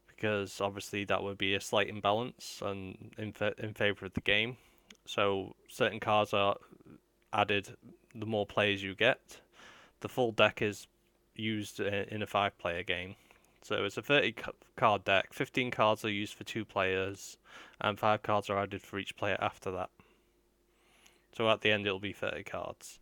because 0.06 0.60
obviously 0.60 1.04
that 1.04 1.22
would 1.22 1.37
be 1.37 1.54
a 1.54 1.60
slight 1.60 1.88
imbalance 1.88 2.62
and 2.64 3.12
in 3.19 3.32
fa- 3.32 3.54
in 3.58 3.75
favor 3.75 4.06
of 4.06 4.14
the 4.14 4.20
game. 4.20 4.56
So 5.04 5.56
certain 5.69 6.00
cards 6.00 6.32
are 6.32 6.56
added 7.32 7.76
the 8.14 8.26
more 8.26 8.46
players 8.46 8.82
you 8.82 8.94
get. 8.94 9.40
The 10.00 10.08
full 10.08 10.32
deck 10.32 10.62
is 10.62 10.87
used 11.34 11.81
in 11.81 12.22
a 12.22 12.26
five 12.26 12.56
player 12.58 12.82
game. 12.82 13.16
So 13.62 13.84
it's 13.84 13.96
a 13.96 14.02
30 14.02 14.34
card 14.76 15.05
deck. 15.05 15.32
15 15.32 15.70
cards 15.70 16.05
are 16.05 16.10
used 16.10 16.34
for 16.34 16.44
two 16.44 16.64
players, 16.64 17.37
and 17.81 17.98
five 17.98 18.22
cards 18.22 18.50
are 18.50 18.58
added 18.58 18.82
for 18.82 18.98
each 18.98 19.16
player 19.16 19.38
after 19.40 19.70
that. 19.72 19.90
So 21.37 21.48
at 21.48 21.62
the 21.62 21.70
end, 21.70 21.87
it'll 21.87 21.98
be 21.98 22.12
30 22.12 22.44
cards. 22.44 22.98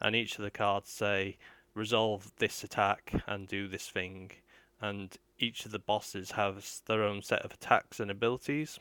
And 0.00 0.14
each 0.14 0.38
of 0.38 0.44
the 0.44 0.50
cards 0.50 0.90
say 0.90 1.36
resolve 1.76 2.32
this 2.38 2.64
attack 2.64 3.22
and 3.26 3.46
do 3.46 3.68
this 3.68 3.88
thing. 3.88 4.32
And 4.80 5.16
each 5.38 5.64
of 5.64 5.72
the 5.72 5.78
bosses 5.78 6.32
has 6.32 6.82
their 6.86 7.04
own 7.04 7.22
set 7.22 7.42
of 7.42 7.52
attacks 7.52 8.00
and 8.00 8.10
abilities 8.10 8.80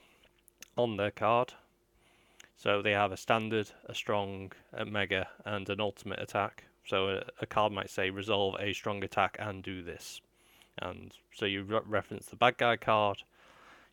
on 0.78 0.98
their 0.98 1.12
card. 1.12 1.54
So 2.58 2.82
they 2.82 2.94
have 2.94 3.12
a 3.12 3.18
standard, 3.18 3.70
a 3.86 3.94
strong, 3.94 4.54
a 4.74 4.86
mega, 4.86 5.28
and 5.44 5.70
an 5.70 5.82
ultimate 5.82 6.22
attack. 6.22 6.64
So 6.88 7.10
a, 7.10 7.24
a 7.42 7.46
card 7.46 7.74
might 7.74 7.90
say 7.90 8.10
resolve 8.10 8.56
a 8.60 8.74
strong 8.74 9.04
attack 9.04 9.38
and 9.40 9.62
do 9.62 9.84
this. 9.84 10.22
And 10.80 11.14
so 11.34 11.46
you 11.46 11.64
re- 11.64 11.80
reference 11.86 12.28
the 12.28 12.36
bad 12.36 12.58
guy 12.58 12.78
card. 12.78 13.24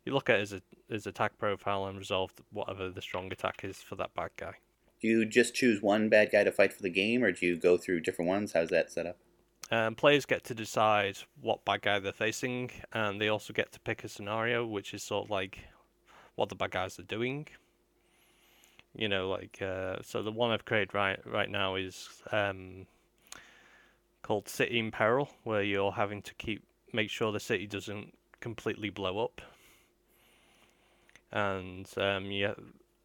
You 0.05 0.13
look 0.13 0.29
at 0.29 0.39
his 0.39 0.55
his 0.89 1.07
attack 1.07 1.37
profile 1.37 1.85
and 1.85 1.97
resolve 1.97 2.31
whatever 2.51 2.89
the 2.89 3.01
strong 3.01 3.31
attack 3.31 3.63
is 3.63 3.77
for 3.77 3.95
that 3.95 4.13
bad 4.13 4.31
guy. 4.37 4.55
Do 5.03 5.09
you 5.09 5.25
just 5.25 5.53
choose 5.53 5.81
one 5.81 6.07
bad 6.07 6.31
guy 6.31 6.45
to 6.45 6.51
fight 6.51 6.71
for 6.71 6.81
the 6.81 6.89
game, 6.89 7.25
or 7.25 7.33
do 7.33 7.45
you 7.45 7.57
go 7.57 7.77
through 7.77 7.99
different 7.99 8.29
ones? 8.29 8.53
How's 8.53 8.69
that 8.69 8.89
set 8.89 9.05
up? 9.05 9.17
Um, 9.69 9.95
players 9.95 10.25
get 10.25 10.45
to 10.45 10.55
decide 10.55 11.17
what 11.41 11.65
bad 11.65 11.81
guy 11.81 11.99
they're 11.99 12.13
facing, 12.13 12.71
and 12.93 13.19
they 13.19 13.27
also 13.27 13.51
get 13.51 13.73
to 13.73 13.81
pick 13.81 14.05
a 14.05 14.07
scenario, 14.07 14.65
which 14.65 14.93
is 14.93 15.03
sort 15.03 15.25
of 15.25 15.29
like 15.29 15.59
what 16.35 16.47
the 16.47 16.55
bad 16.55 16.71
guys 16.71 16.97
are 16.99 17.03
doing. 17.03 17.47
You 18.95 19.09
know, 19.09 19.27
like 19.27 19.61
uh, 19.61 19.97
so 20.03 20.23
the 20.23 20.31
one 20.31 20.51
I've 20.51 20.63
created 20.63 20.93
right 20.93 21.19
right 21.25 21.49
now 21.49 21.75
is 21.75 22.07
um, 22.31 22.87
called 24.21 24.47
City 24.47 24.79
in 24.79 24.89
Peril, 24.89 25.29
where 25.43 25.63
you're 25.63 25.91
having 25.91 26.21
to 26.21 26.33
keep 26.35 26.63
make 26.93 27.09
sure 27.09 27.33
the 27.33 27.41
city 27.41 27.67
doesn't 27.67 28.13
completely 28.39 28.89
blow 28.89 29.21
up, 29.21 29.41
and 31.33 31.89
um, 31.97 32.31
yeah, 32.31 32.53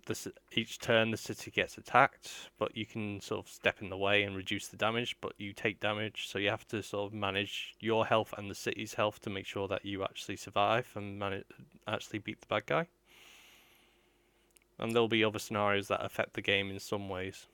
the, 0.09 0.33
each 0.53 0.81
turn 0.81 1.11
the 1.11 1.17
city 1.17 1.51
gets 1.51 1.79
attacked, 1.79 2.51
but 2.59 2.77
you 2.77 2.85
can 2.85 3.21
sort 3.21 3.47
of 3.47 3.51
step 3.51 3.81
in 3.81 3.91
the 3.91 3.97
way 3.97 4.25
and 4.25 4.37
reduce 4.37 4.69
the 4.69 4.77
damage, 4.77 5.17
but 5.21 5.33
you 5.39 5.53
take 5.53 5.81
damage, 5.81 6.29
so 6.29 6.39
you 6.39 6.51
have 6.51 6.67
to 6.69 6.83
sort 6.83 7.07
of 7.07 7.15
manage 7.17 7.75
your 7.81 8.07
health 8.07 8.35
and 8.37 8.51
the 8.51 8.55
city's 8.55 8.95
health 8.95 9.21
to 9.23 9.31
make 9.31 9.47
sure 9.47 9.69
that 9.69 9.85
you 9.85 10.03
actually 10.03 10.37
survive 10.37 10.91
and 10.95 11.19
manage, 11.19 11.45
actually 11.87 12.19
beat 12.19 12.41
the 12.41 12.47
bad 12.47 12.67
guy. 12.67 12.87
And 14.79 14.93
there'll 14.93 15.09
be 15.09 15.25
other 15.25 15.39
scenarios 15.39 15.89
that 15.89 16.05
affect 16.05 16.35
the 16.35 16.43
game 16.43 16.71
in 16.71 16.79
some 16.79 17.09
ways. 17.09 17.47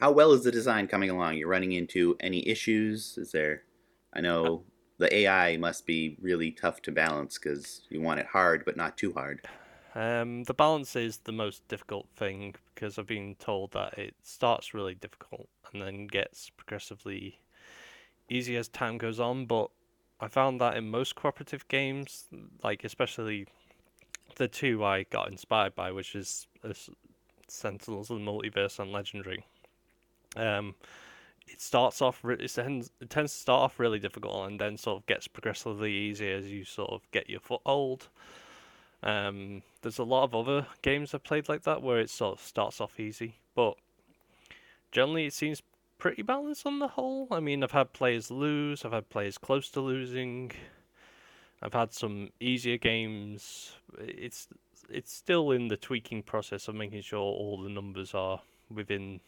How 0.00 0.12
well 0.12 0.32
is 0.32 0.44
the 0.44 0.52
design 0.52 0.86
coming 0.86 1.10
along? 1.10 1.36
You're 1.36 1.48
running 1.48 1.72
into 1.72 2.16
any 2.20 2.46
issues? 2.46 3.18
Is 3.18 3.32
there. 3.32 3.62
I 4.12 4.20
know 4.20 4.44
uh, 4.44 4.58
the 4.98 5.14
AI 5.14 5.56
must 5.56 5.86
be 5.86 6.16
really 6.20 6.50
tough 6.50 6.82
to 6.82 6.92
balance 6.92 7.38
because 7.38 7.82
you 7.88 8.00
want 8.00 8.20
it 8.20 8.26
hard, 8.26 8.64
but 8.64 8.76
not 8.76 8.96
too 8.96 9.12
hard. 9.12 9.40
Um, 9.98 10.44
the 10.44 10.54
balance 10.54 10.94
is 10.94 11.18
the 11.18 11.32
most 11.32 11.66
difficult 11.66 12.06
thing 12.14 12.54
because 12.72 13.00
I've 13.00 13.08
been 13.08 13.34
told 13.34 13.72
that 13.72 13.98
it 13.98 14.14
starts 14.22 14.72
really 14.72 14.94
difficult 14.94 15.48
and 15.72 15.82
then 15.82 16.06
gets 16.06 16.50
progressively 16.50 17.40
easy 18.28 18.56
as 18.56 18.68
time 18.68 18.96
goes 18.96 19.18
on. 19.18 19.46
But 19.46 19.70
I 20.20 20.28
found 20.28 20.60
that 20.60 20.76
in 20.76 20.88
most 20.88 21.16
cooperative 21.16 21.66
games, 21.66 22.26
like 22.62 22.84
especially 22.84 23.48
the 24.36 24.46
two 24.46 24.84
I 24.84 25.02
got 25.02 25.32
inspired 25.32 25.74
by, 25.74 25.90
which 25.90 26.14
is 26.14 26.46
uh, 26.62 26.74
Sentinels 27.48 28.08
of 28.08 28.20
the 28.20 28.24
Multiverse 28.24 28.78
and 28.78 28.92
Legendary. 28.92 29.44
Um, 30.36 30.76
it 31.48 31.60
starts 31.60 32.00
off 32.00 32.24
it 32.24 32.54
tends, 32.54 32.92
it 33.00 33.10
tends 33.10 33.32
to 33.32 33.38
start 33.40 33.62
off 33.62 33.80
really 33.80 33.98
difficult 33.98 34.48
and 34.48 34.60
then 34.60 34.76
sort 34.76 34.98
of 34.98 35.06
gets 35.06 35.26
progressively 35.26 35.92
easier 35.92 36.36
as 36.36 36.46
you 36.46 36.64
sort 36.64 36.90
of 36.90 37.10
get 37.10 37.28
your 37.28 37.40
foothold. 37.40 38.06
Um, 39.02 39.62
there's 39.82 39.98
a 39.98 40.04
lot 40.04 40.24
of 40.24 40.34
other 40.34 40.66
games 40.82 41.14
I've 41.14 41.24
played 41.24 41.48
like 41.48 41.62
that 41.62 41.82
where 41.82 42.00
it 42.00 42.10
sort 42.10 42.38
of 42.38 42.44
starts 42.44 42.80
off 42.80 42.98
easy, 42.98 43.36
but 43.54 43.74
generally 44.90 45.26
it 45.26 45.32
seems 45.32 45.62
pretty 45.98 46.22
balanced 46.22 46.66
on 46.66 46.78
the 46.78 46.88
whole. 46.88 47.28
I 47.30 47.40
mean, 47.40 47.62
I've 47.62 47.72
had 47.72 47.92
players 47.92 48.30
lose, 48.30 48.84
I've 48.84 48.92
had 48.92 49.08
players 49.08 49.38
close 49.38 49.68
to 49.70 49.80
losing, 49.80 50.52
I've 51.62 51.74
had 51.74 51.92
some 51.92 52.30
easier 52.40 52.78
games. 52.78 53.72
It's 53.98 54.48
it's 54.88 55.12
still 55.12 55.50
in 55.50 55.68
the 55.68 55.76
tweaking 55.76 56.22
process 56.22 56.68
of 56.68 56.74
making 56.74 57.02
sure 57.02 57.20
all 57.20 57.62
the 57.62 57.68
numbers 57.68 58.14
are 58.14 58.40
within 58.70 59.20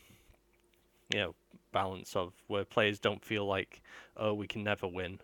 you 1.12 1.20
know 1.20 1.34
balance 1.72 2.16
of 2.16 2.32
where 2.46 2.64
players 2.64 2.98
don't 2.98 3.24
feel 3.24 3.46
like 3.46 3.82
oh 4.16 4.34
we 4.34 4.46
can 4.46 4.64
never 4.64 4.86
win, 4.86 5.18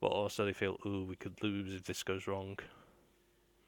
but 0.00 0.08
also 0.08 0.44
they 0.44 0.52
feel 0.52 0.78
oh 0.84 1.04
we 1.04 1.16
could 1.16 1.42
lose 1.42 1.74
if 1.74 1.84
this 1.84 2.02
goes 2.02 2.26
wrong. 2.26 2.58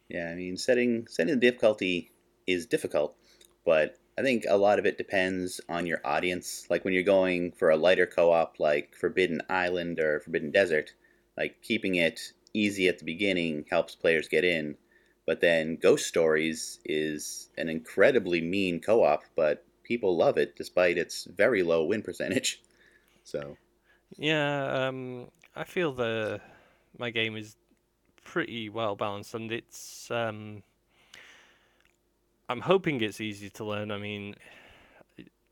Yeah, 0.09 0.31
I 0.31 0.35
mean 0.35 0.57
setting 0.57 1.07
setting 1.09 1.35
the 1.35 1.41
difficulty 1.41 2.11
is 2.47 2.67
difficult, 2.67 3.17
but 3.65 3.99
I 4.19 4.23
think 4.23 4.45
a 4.49 4.57
lot 4.57 4.79
of 4.79 4.87
it 4.87 4.99
depends 4.99 5.61
on 5.69 5.87
your 5.87 6.01
audience. 6.05 6.67
Like 6.71 6.85
when 6.85 6.95
you're 6.95 7.03
going 7.03 7.53
for 7.53 7.71
a 7.71 7.77
lighter 7.77 8.07
co-op 8.07 8.59
like 8.59 8.97
Forbidden 8.97 9.43
Island 9.49 10.01
or 10.01 10.21
Forbidden 10.21 10.51
Desert, 10.51 10.95
like 11.37 11.63
keeping 11.63 11.95
it 11.97 12.33
easy 12.55 12.89
at 12.89 12.99
the 12.99 13.05
beginning 13.05 13.67
helps 13.71 13.95
players 13.95 14.29
get 14.29 14.45
in. 14.45 14.77
But 15.27 15.41
then 15.41 15.77
Ghost 15.77 16.07
Stories 16.07 16.81
is 16.87 17.51
an 17.59 17.69
incredibly 17.69 18.41
mean 18.41 18.81
co-op, 18.81 19.25
but 19.37 19.65
people 19.85 20.17
love 20.17 20.39
it 20.39 20.57
despite 20.57 20.97
its 20.99 21.25
very 21.25 21.63
low 21.63 21.85
win 21.85 22.03
percentage. 22.03 22.63
So, 23.25 23.59
yeah, 24.17 24.87
um, 24.87 25.29
I 25.55 25.65
feel 25.65 25.93
the 25.93 26.41
my 26.97 27.11
game 27.11 27.37
is 27.37 27.57
pretty 28.29 28.69
well 28.69 28.95
balanced, 28.95 29.35
and 29.35 29.51
it's. 29.51 30.11
Um, 30.11 30.63
I'm 32.51 32.61
hoping 32.61 33.01
it's 33.01 33.21
easy 33.21 33.51
to 33.51 33.65
learn. 33.65 33.91
I 33.91 33.99
mean, 33.99 34.35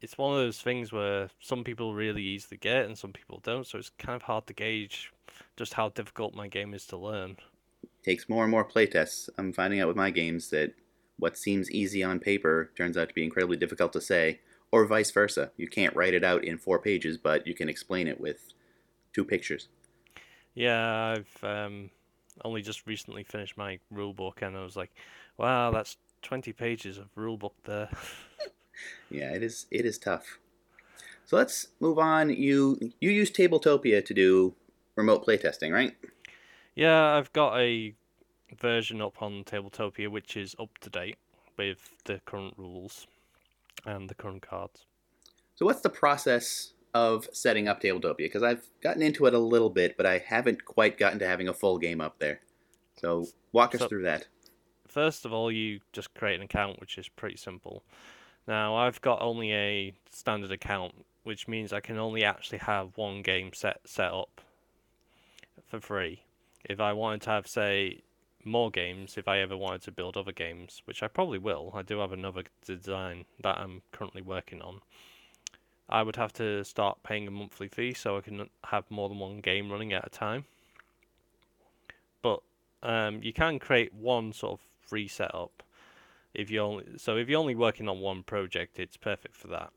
it's 0.01 0.17
one 0.17 0.33
of 0.33 0.39
those 0.39 0.61
things 0.61 0.93
where 0.93 1.29
some 1.41 1.65
people 1.65 1.95
really 1.95 2.23
easily 2.23 2.57
get 2.57 2.87
and 2.87 2.97
some 2.97 3.13
people 3.13 3.41
don't, 3.43 3.67
so 3.67 3.79
it's 3.79 3.91
kind 3.99 4.17
of 4.17 4.23
hard 4.23 4.47
to 4.47 4.55
gauge 4.55 5.13
just 5.57 5.75
how 5.75 5.91
difficult 5.91 6.35
my 6.35 6.49
game 6.49 6.73
is 6.73 6.87
to 6.87 6.97
learn. 6.97 7.37
Takes 8.03 8.29
more 8.29 8.45
and 8.45 8.51
more 8.51 8.65
playtests. 8.67 9.29
I'm 9.37 9.53
finding 9.53 9.81
out 9.81 9.89
with 9.89 9.97
my 9.97 10.11
games 10.11 10.49
that 10.51 10.73
what 11.19 11.37
seems 11.37 11.71
easy 11.71 12.03
on 12.03 12.19
paper 12.19 12.71
turns 12.77 12.97
out 12.97 13.09
to 13.09 13.15
be 13.15 13.25
incredibly 13.25 13.57
difficult 13.59 13.93
to 13.93 14.01
say, 14.01 14.41
or 14.71 14.87
vice 14.87 15.11
versa. 15.11 15.51
You 15.57 15.69
can't 15.69 15.95
write 15.95 16.15
it 16.15 16.25
out 16.25 16.45
in 16.45 16.57
four 16.57 16.79
pages, 16.79 17.19
but 17.19 17.47
you 17.47 17.55
can 17.55 17.69
explain 17.69 18.07
it 18.07 18.21
with 18.21 18.53
two 19.13 19.25
pictures. 19.25 19.69
Yeah, 20.55 21.15
I've 21.15 21.45
um, 21.45 21.91
only 22.45 22.63
just 22.63 22.87
recently 22.87 23.25
finished 23.25 23.57
my 23.57 23.79
rule 23.91 24.13
book, 24.13 24.43
and 24.43 24.57
I 24.57 24.63
was 24.63 24.77
like, 24.77 24.93
wow, 25.39 25.71
that's 25.71 25.97
20 26.23 26.53
pages 26.53 26.99
of 26.99 27.07
rule 27.15 27.37
book 27.37 27.55
there. 27.65 27.89
yeah, 29.11 29.33
it 29.33 29.43
is. 29.43 29.67
It 29.71 29.85
is 29.85 29.99
tough. 29.99 30.39
So 31.27 31.37
let's 31.37 31.69
move 31.81 31.99
on. 31.99 32.31
You 32.31 32.79
you 33.01 33.11
use 33.11 33.31
Tabletopia 33.31 34.05
to 34.05 34.15
do 34.15 34.55
remote 34.95 35.27
playtesting, 35.27 35.73
right? 35.73 35.95
Yeah, 36.75 37.17
I've 37.17 37.33
got 37.33 37.59
a 37.59 37.95
version 38.59 39.03
up 39.03 39.23
on 39.23 39.43
Tabletopia 39.45 40.09
which 40.09 40.37
is 40.37 40.55
up 40.59 40.79
to 40.81 40.91
date 40.91 41.17
with 41.57 41.91
the 42.05 42.21
current 42.27 42.55
rules 42.57 43.07
and 43.85 44.09
the 44.09 44.15
current 44.15 44.43
cards. 44.43 44.87
So 45.57 45.67
what's 45.67 45.81
the 45.81 45.91
process 45.91 46.75
of 46.97 47.29
setting 47.33 47.69
up 47.69 47.81
Tabletopia? 47.81 48.17
Because 48.19 48.43
I've 48.43 48.67
gotten 48.81 49.03
into 49.03 49.27
it 49.27 49.35
a 49.35 49.39
little 49.39 49.71
bit, 49.71 49.97
but 49.97 50.07
I 50.07 50.19
haven't 50.19 50.65
quite 50.65 50.99
gotten 50.99 51.19
to 51.19 51.27
having 51.27 51.49
a 51.49 51.55
full 51.55 51.79
game 51.79 52.01
up 52.01 52.19
there. 52.19 52.41
So 53.01 53.27
walk 53.53 53.75
us 53.75 53.83
so, 53.83 53.89
through 53.89 54.05
that. 54.05 54.27
First 54.89 55.27
of 55.27 55.33
all, 55.33 55.53
you 55.53 55.81
just 55.93 56.15
create 56.15 56.37
an 56.37 56.43
account, 56.43 56.81
which 56.81 56.97
is 56.97 57.09
pretty 57.09 57.37
simple. 57.37 57.83
Now, 58.49 58.77
I've 58.77 59.01
got 59.01 59.21
only 59.21 59.53
a 59.53 59.93
standard 60.11 60.51
account, 60.51 61.05
which 61.25 61.47
means 61.47 61.73
I 61.73 61.81
can 61.81 61.99
only 61.99 62.25
actually 62.25 62.59
have 62.59 62.97
one 62.97 63.21
game 63.23 63.53
set 63.53 63.81
set 63.85 64.13
up 64.13 64.41
for 65.67 65.81
free. 65.81 66.23
If 66.65 66.81
I 66.81 66.93
wanted 66.95 67.23
to 67.23 67.31
have, 67.31 67.47
say, 67.47 68.03
more 68.45 68.71
games, 68.71 69.19
if 69.19 69.29
I 69.29 69.41
ever 69.41 69.57
wanted 69.57 69.83
to 69.83 69.93
build 69.93 70.17
other 70.17 70.33
games, 70.33 70.81
which 70.87 71.03
I 71.03 71.09
probably 71.09 71.39
will, 71.39 71.73
I 71.75 71.83
do 71.83 71.99
have 71.99 72.13
another 72.13 72.45
design 72.65 73.27
that 73.43 73.59
I'm 73.59 73.83
currently 73.93 74.23
working 74.23 74.63
on. 74.63 74.81
I 75.89 76.03
would 76.03 76.17
have 76.17 76.33
to 76.35 76.65
start 76.65 77.03
paying 77.03 77.29
a 77.29 77.31
monthly 77.31 77.69
fee 77.69 77.95
so 77.95 78.17
I 78.17 78.21
can 78.21 78.49
have 78.65 78.91
more 78.91 79.09
than 79.09 79.19
one 79.19 79.41
game 79.41 79.71
running 79.71 79.93
at 79.93 80.07
a 80.07 80.11
time. 80.11 80.45
But 82.23 82.41
um, 82.83 83.23
you 83.23 83.33
can 83.33 83.59
create 83.59 83.95
one 83.95 84.33
sort 84.33 84.55
of 84.55 84.61
free 84.89 85.09
setup 85.09 85.63
if 86.37 86.51
you 86.51 86.61
only 86.61 86.85
so 86.99 87.17
if 87.17 87.29
you're 87.29 87.41
only 87.41 87.55
working 87.55 87.89
on 87.89 88.01
one 88.01 88.23
project, 88.23 88.79
it's 88.79 88.97
perfect 88.97 89.35
for 89.35 89.49
that. 89.49 89.71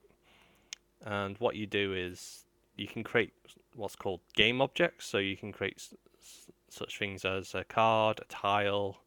And 1.06 1.38
what 1.38 1.56
you 1.56 1.66
do 1.66 1.94
is 1.94 2.44
you 2.76 2.86
can 2.88 3.04
create 3.04 3.34
what's 3.76 3.96
called 3.96 4.20
game 4.36 4.62
objects. 4.62 5.06
So 5.06 5.18
you 5.20 5.38
can 5.38 5.54
create 5.54 5.78
s- 5.78 6.48
such 6.70 7.00
things 7.00 7.24
as 7.24 7.56
a 7.56 7.64
card, 7.64 8.20
a 8.20 8.26
tile, 8.26 8.98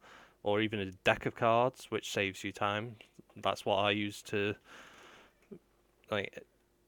or 0.41 0.61
even 0.61 0.79
a 0.79 0.91
deck 1.03 1.27
of 1.27 1.35
cards, 1.35 1.85
which 1.89 2.11
saves 2.11 2.43
you 2.43 2.51
time. 2.51 2.95
That's 3.37 3.65
what 3.65 3.75
I 3.75 3.91
use 3.91 4.23
to 4.23 4.55
like. 6.09 6.43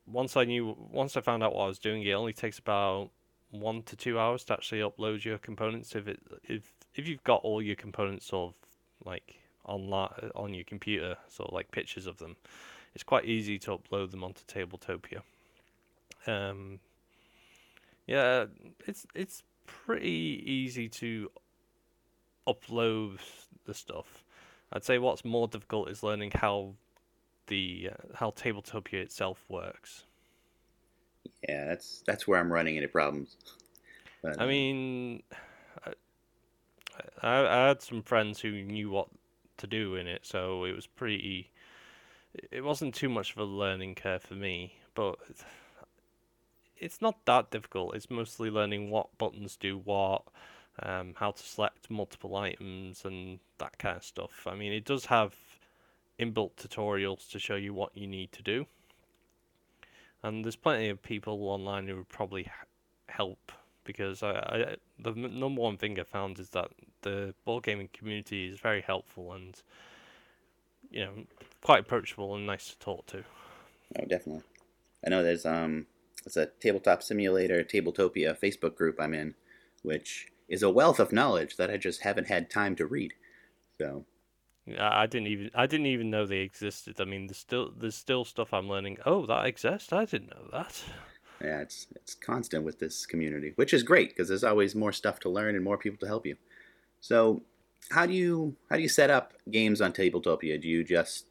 Once 0.08 0.38
I 0.38 0.46
knew, 0.46 0.76
once 0.92 1.18
I 1.18 1.22
found 1.22 1.44
out 1.44 1.56
what 1.56 1.64
I 1.64 1.68
was 1.68 1.80
doing, 1.80 2.04
it 2.04 2.12
only 2.12 2.34
takes 2.34 2.60
about 2.60 3.10
one 3.52 3.84
to 3.84 3.96
two 3.96 4.20
hours 4.20 4.44
to 4.46 4.54
actually 4.54 4.82
upload 4.82 5.24
your 5.24 5.38
components. 5.38 5.96
If 5.96 6.08
it 6.08 6.20
if 6.44 6.74
if 6.94 7.08
you've 7.08 7.24
got 7.24 7.42
all 7.42 7.62
your 7.62 7.76
components 7.76 8.28
sort 8.28 8.54
of 8.54 9.08
like 9.08 9.40
on 9.66 9.92
on 10.36 10.54
your 10.54 10.64
computer, 10.64 11.18
sort 11.28 11.50
of 11.50 11.54
like 11.54 11.72
pictures 11.72 12.06
of 12.06 12.18
them, 12.18 12.36
it's 12.94 13.04
quite 13.04 13.26
easy 13.26 13.58
to 13.60 13.78
upload 13.78 14.12
them 14.12 14.24
onto 14.24 14.44
Tabletopia. 14.46 15.22
Um, 16.28 16.80
yeah, 18.08 18.46
it's 18.88 19.06
it's 19.16 19.44
pretty 19.66 20.44
easy 20.46 20.88
to 20.90 21.30
upload 22.48 23.20
the 23.66 23.74
stuff. 23.74 24.24
I'd 24.72 24.84
say 24.84 24.98
what's 24.98 25.26
more 25.26 25.48
difficult 25.48 25.90
is 25.90 26.04
learning 26.04 26.32
how 26.36 26.74
the 27.48 27.92
uh, 27.92 28.16
how 28.16 28.32
Tabletopia 28.32 29.02
itself 29.02 29.44
works. 29.50 30.04
Yeah, 31.48 31.66
that's 31.66 32.04
that's 32.06 32.28
where 32.28 32.40
I'm 32.40 32.52
running 32.52 32.76
into 32.76 32.88
problems. 32.88 33.38
But, 34.22 34.40
I 34.40 34.46
uh, 34.46 34.48
mean, 34.48 35.24
I, 35.86 35.94
I, 37.22 37.64
I 37.64 37.68
had 37.68 37.82
some 37.82 38.02
friends 38.02 38.40
who 38.40 38.62
knew 38.64 38.90
what 38.90 39.08
to 39.58 39.68
do 39.68 39.96
in 39.96 40.08
it, 40.08 40.26
so 40.26 40.64
it 40.66 40.76
was 40.76 40.88
pretty. 40.88 41.52
It 42.52 42.64
wasn't 42.64 42.94
too 42.94 43.10
much 43.10 43.32
of 43.32 43.38
a 43.38 43.44
learning 43.46 43.96
curve 43.96 44.24
for 44.24 44.34
me, 44.34 44.76
but 44.94 45.18
it's 46.78 47.02
not 47.02 47.26
that 47.26 47.52
difficult. 47.52 47.96
It's 47.96 48.10
mostly 48.10 48.50
learning 48.50 48.90
what 48.90 49.18
buttons 49.18 49.56
do 49.56 49.78
what, 49.78 50.24
um, 50.84 51.14
how 51.16 51.32
to 51.32 51.44
select 51.44 51.90
multiple 51.90 52.36
items, 52.36 53.06
and 53.06 53.40
that 53.60 53.78
kind 53.78 53.96
of 53.96 54.04
stuff. 54.04 54.46
I 54.46 54.56
mean, 54.56 54.74
it 54.74 54.84
does 54.84 55.06
have 55.06 55.34
inbuilt 56.20 56.56
tutorials 56.56 57.30
to 57.32 57.40
show 57.40 57.56
you 57.56 57.74
what 57.74 57.96
you 57.96 58.08
need 58.08 58.32
to 58.34 58.42
do, 58.42 58.66
and 60.24 60.44
there's 60.44 60.56
plenty 60.56 60.90
of 60.90 61.02
people 61.02 61.48
online 61.48 61.88
who 61.88 61.98
would 61.98 62.10
probably 62.10 62.50
help 63.08 63.52
because 63.84 64.24
I, 64.24 64.32
I, 64.32 64.76
the 65.00 65.12
number 65.14 65.62
one 65.62 65.78
thing 65.78 66.00
I 66.00 66.04
found 66.04 66.40
is 66.40 66.50
that 66.50 66.72
the 67.04 67.34
board 67.46 67.64
gaming 67.64 67.90
community 67.94 68.48
is 68.48 68.60
very 68.60 68.82
helpful 68.82 69.34
and 69.34 69.62
you 70.90 71.06
know 71.06 71.12
quite 71.62 71.82
approachable 71.82 72.36
and 72.36 72.46
nice 72.46 72.70
to 72.70 72.80
talk 72.80 73.06
to. 73.08 73.24
Oh, 73.98 74.06
definitely. 74.06 74.44
I 75.06 75.10
know 75.10 75.24
there's 75.24 75.46
um 75.46 75.86
it's 76.26 76.38
a 76.38 76.48
tabletop 76.60 77.04
simulator 77.04 77.64
tabletopia 77.64 78.38
Facebook 78.38 78.76
group 78.76 79.00
I'm 79.00 79.14
in, 79.14 79.36
which 79.84 80.28
is 80.50 80.64
a 80.64 80.70
wealth 80.70 81.00
of 81.00 81.12
knowledge 81.12 81.58
that 81.58 81.70
I 81.70 81.78
just 81.78 82.02
haven't 82.02 82.28
had 82.28 82.50
time 82.50 82.76
to 82.78 82.86
read. 82.86 83.14
So 83.80 84.06
I 84.80 85.06
didn't 85.06 85.28
even 85.28 85.52
I 85.54 85.68
didn't 85.68 85.86
even 85.88 86.10
know 86.10 86.26
they 86.26 86.40
existed. 86.40 87.00
I 87.00 87.06
mean, 87.06 87.28
there's 87.28 87.38
still 87.38 87.72
there's 87.78 87.96
still 87.96 88.26
stuff 88.26 88.54
I'm 88.54 88.68
learning. 88.68 88.98
Oh, 89.06 89.26
that 89.28 89.46
exists. 89.46 89.94
I 89.94 90.06
didn't 90.06 90.32
know 90.32 90.48
that. 90.52 90.84
Yeah, 91.42 91.60
it's 91.60 91.88
it's 91.96 92.16
constant 92.16 92.64
with 92.64 92.80
this 92.80 93.06
community, 93.06 93.54
which 93.56 93.74
is 93.74 93.84
great 93.84 94.10
because 94.10 94.28
there's 94.28 94.44
always 94.44 94.74
more 94.74 94.92
stuff 94.92 95.20
to 95.22 95.30
learn 95.30 95.56
and 95.56 95.64
more 95.64 95.78
people 95.78 96.00
to 96.00 96.08
help 96.08 96.26
you. 96.26 96.38
So, 97.00 97.44
how 97.92 98.06
do 98.06 98.14
you 98.14 98.56
how 98.70 98.78
do 98.78 98.82
you 98.82 98.90
set 98.90 99.10
up 99.12 99.34
games 99.52 99.82
on 99.82 99.94
Tabletopia? 99.94 100.60
Do 100.60 100.68
you 100.68 100.84
just 100.84 101.26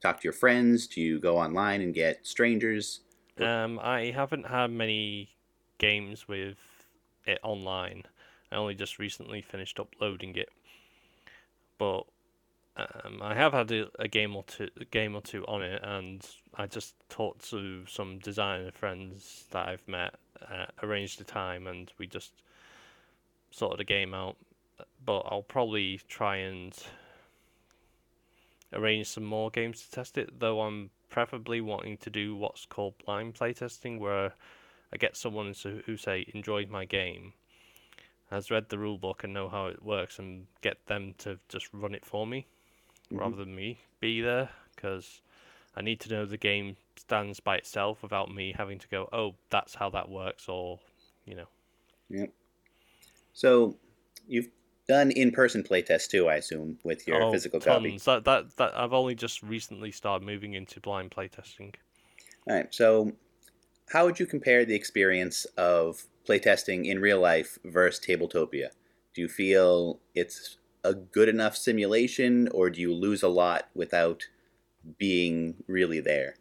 talk 0.00 0.20
to 0.20 0.24
your 0.24 0.32
friends? 0.32 0.86
Do 0.86 1.00
you 1.02 1.20
go 1.20 1.36
online 1.36 1.82
and 1.82 1.92
get 1.92 2.26
strangers? 2.26 3.00
Um, 3.38 3.78
I 3.82 4.12
haven't 4.14 4.46
had 4.46 4.70
many 4.70 5.30
games 5.78 6.28
with 6.28 6.56
it 7.26 7.38
online. 7.42 8.04
I 8.50 8.56
only 8.56 8.74
just 8.74 8.98
recently 8.98 9.42
finished 9.42 9.80
uploading 9.80 10.36
it, 10.36 10.50
but 11.78 12.04
um, 12.76 13.20
I 13.20 13.34
have 13.34 13.52
had 13.52 13.70
a, 13.70 13.88
a, 13.98 14.08
game 14.08 14.34
or 14.34 14.44
two, 14.44 14.68
a 14.80 14.86
game 14.86 15.14
or 15.14 15.20
two 15.20 15.44
on 15.46 15.62
it, 15.62 15.80
and 15.84 16.26
I 16.54 16.66
just 16.66 16.94
talked 17.10 17.48
to 17.50 17.84
some 17.86 18.18
designer 18.18 18.70
friends 18.70 19.44
that 19.50 19.68
I've 19.68 19.86
met, 19.86 20.14
uh, 20.40 20.66
arranged 20.82 21.20
a 21.20 21.24
time, 21.24 21.66
and 21.66 21.92
we 21.98 22.06
just 22.06 22.32
sorted 23.50 23.78
the 23.78 23.84
game 23.84 24.14
out. 24.14 24.36
But 25.04 25.20
I'll 25.30 25.42
probably 25.42 26.00
try 26.08 26.36
and 26.36 26.74
arrange 28.72 29.08
some 29.08 29.24
more 29.24 29.50
games 29.50 29.82
to 29.82 29.90
test 29.90 30.16
it. 30.16 30.40
Though 30.40 30.62
I'm 30.62 30.90
preferably 31.10 31.60
wanting 31.60 31.98
to 31.98 32.10
do 32.10 32.34
what's 32.34 32.64
called 32.64 32.94
blind 33.04 33.34
playtesting, 33.34 33.98
where 33.98 34.32
I 34.94 34.96
get 34.96 35.14
someone 35.14 35.54
who 35.84 35.96
say 35.98 36.24
enjoyed 36.32 36.70
my 36.70 36.86
game, 36.86 37.34
has 38.30 38.50
read 38.50 38.70
the 38.70 38.76
rulebook 38.76 39.24
and 39.24 39.34
know 39.34 39.50
how 39.50 39.66
it 39.66 39.82
works, 39.82 40.18
and 40.18 40.46
get 40.62 40.86
them 40.86 41.14
to 41.18 41.38
just 41.50 41.68
run 41.74 41.94
it 41.94 42.06
for 42.06 42.26
me 42.26 42.46
mm-hmm. 43.12 43.20
rather 43.20 43.36
than 43.36 43.54
me 43.54 43.78
be 44.00 44.20
there 44.20 44.50
because 44.74 45.20
I 45.76 45.82
need 45.82 46.00
to 46.00 46.10
know 46.10 46.26
the 46.26 46.36
game 46.36 46.76
stands 46.96 47.40
by 47.40 47.56
itself 47.56 48.02
without 48.02 48.32
me 48.34 48.54
having 48.56 48.78
to 48.78 48.88
go, 48.88 49.08
oh, 49.12 49.34
that's 49.50 49.74
how 49.74 49.90
that 49.90 50.08
works, 50.08 50.48
or 50.48 50.80
you 51.24 51.34
know. 51.34 51.46
Yep. 52.10 52.30
So 53.32 53.76
you've 54.28 54.48
done 54.88 55.10
in-person 55.10 55.62
playtests 55.62 56.08
too, 56.08 56.28
I 56.28 56.36
assume, 56.36 56.78
with 56.84 57.06
your 57.06 57.22
oh, 57.22 57.32
physical 57.32 57.60
tons. 57.60 57.76
copy. 57.76 57.98
That, 57.98 58.24
that 58.24 58.56
that 58.56 58.78
I've 58.78 58.92
only 58.92 59.14
just 59.14 59.42
recently 59.42 59.90
started 59.90 60.26
moving 60.26 60.54
into 60.54 60.80
blind 60.80 61.10
playtesting. 61.10 61.74
All 62.48 62.56
right. 62.56 62.74
So, 62.74 63.12
how 63.90 64.04
would 64.04 64.18
you 64.18 64.26
compare 64.26 64.64
the 64.64 64.74
experience 64.74 65.44
of 65.56 66.04
playtesting 66.28 66.86
in 66.86 67.00
real 67.00 67.20
life 67.20 67.58
versus 67.64 68.04
Tabletopia? 68.04 68.70
Do 69.14 69.22
you 69.22 69.28
feel 69.28 70.00
it's 70.14 70.58
a 70.84 70.94
good 70.94 71.28
enough 71.28 71.56
simulation, 71.56 72.48
or 72.48 72.70
do 72.70 72.80
you 72.80 72.94
lose 72.94 73.22
a 73.22 73.28
lot 73.28 73.68
without 73.74 74.24
being 74.98 75.54
really 75.66 76.00
there? 76.00 76.34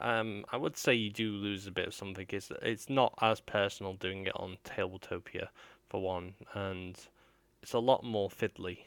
Um, 0.00 0.44
I 0.52 0.56
would 0.56 0.76
say 0.76 0.94
you 0.94 1.10
do 1.10 1.30
lose 1.30 1.66
a 1.66 1.72
bit 1.72 1.88
of 1.88 1.94
something. 1.94 2.26
It's 2.30 2.52
it's 2.62 2.88
not 2.88 3.14
as 3.20 3.40
personal 3.40 3.94
doing 3.94 4.26
it 4.26 4.32
on 4.36 4.58
Tabletopia 4.64 5.48
for 5.88 6.00
one, 6.00 6.34
and 6.54 6.96
it's 7.62 7.72
a 7.72 7.78
lot 7.78 8.04
more 8.04 8.28
fiddly. 8.28 8.78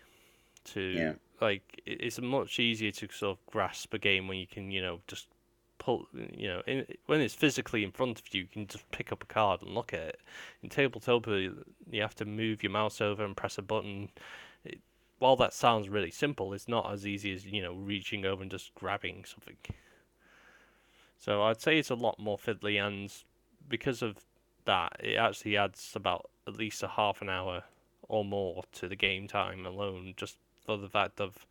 To 0.63 0.79
yeah. 0.79 1.13
like, 1.41 1.81
it's 1.87 2.21
much 2.21 2.59
easier 2.59 2.91
to 2.91 3.07
sort 3.11 3.37
of 3.37 3.45
grasp 3.47 3.93
a 3.95 3.97
game 3.97 4.27
when 4.27 4.37
you 4.37 4.45
can, 4.45 4.69
you 4.69 4.79
know, 4.79 4.99
just 5.07 5.27
pull, 5.79 6.05
you 6.13 6.47
know, 6.47 6.61
in, 6.67 6.85
when 7.07 7.19
it's 7.19 7.33
physically 7.33 7.83
in 7.83 7.91
front 7.91 8.19
of 8.19 8.33
you, 8.33 8.41
you 8.41 8.47
can 8.47 8.67
just 8.67 8.89
pick 8.91 9.11
up 9.11 9.23
a 9.23 9.25
card 9.25 9.63
and 9.63 9.71
look 9.71 9.91
at 9.91 10.01
it. 10.01 10.19
In 10.61 10.69
Tabletopia, 10.69 11.51
you 11.89 12.01
have 12.01 12.13
to 12.15 12.25
move 12.25 12.61
your 12.61 12.71
mouse 12.71 13.01
over 13.01 13.25
and 13.25 13.35
press 13.35 13.57
a 13.57 13.63
button 13.63 14.09
while 15.21 15.35
that 15.35 15.53
sounds 15.53 15.87
really 15.87 16.09
simple, 16.09 16.51
it's 16.51 16.67
not 16.67 16.91
as 16.91 17.05
easy 17.05 17.31
as 17.31 17.45
you 17.45 17.61
know 17.61 17.75
reaching 17.75 18.25
over 18.25 18.41
and 18.41 18.49
just 18.49 18.73
grabbing 18.73 19.23
something. 19.23 19.57
So 21.19 21.43
I'd 21.43 21.61
say 21.61 21.77
it's 21.77 21.91
a 21.91 21.95
lot 21.95 22.17
more 22.17 22.39
fiddly, 22.39 22.83
and 22.83 23.13
because 23.69 24.01
of 24.01 24.25
that, 24.65 24.97
it 24.99 25.17
actually 25.17 25.57
adds 25.57 25.91
about 25.95 26.31
at 26.47 26.57
least 26.57 26.81
a 26.81 26.87
half 26.87 27.21
an 27.21 27.29
hour 27.29 27.65
or 28.07 28.25
more 28.25 28.63
to 28.71 28.87
the 28.87 28.95
game 28.95 29.27
time 29.27 29.63
alone, 29.63 30.15
just 30.17 30.37
for 30.65 30.75
the 30.75 30.89
fact 30.89 31.21
of 31.21 31.45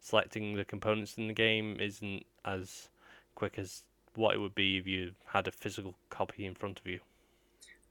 selecting 0.00 0.54
the 0.54 0.64
components 0.64 1.18
in 1.18 1.26
the 1.26 1.34
game 1.34 1.76
isn't 1.80 2.24
as 2.44 2.88
quick 3.34 3.58
as 3.58 3.82
what 4.14 4.36
it 4.36 4.38
would 4.38 4.54
be 4.54 4.78
if 4.78 4.86
you 4.86 5.10
had 5.26 5.48
a 5.48 5.50
physical 5.50 5.96
copy 6.08 6.46
in 6.46 6.54
front 6.54 6.78
of 6.78 6.86
you. 6.86 7.00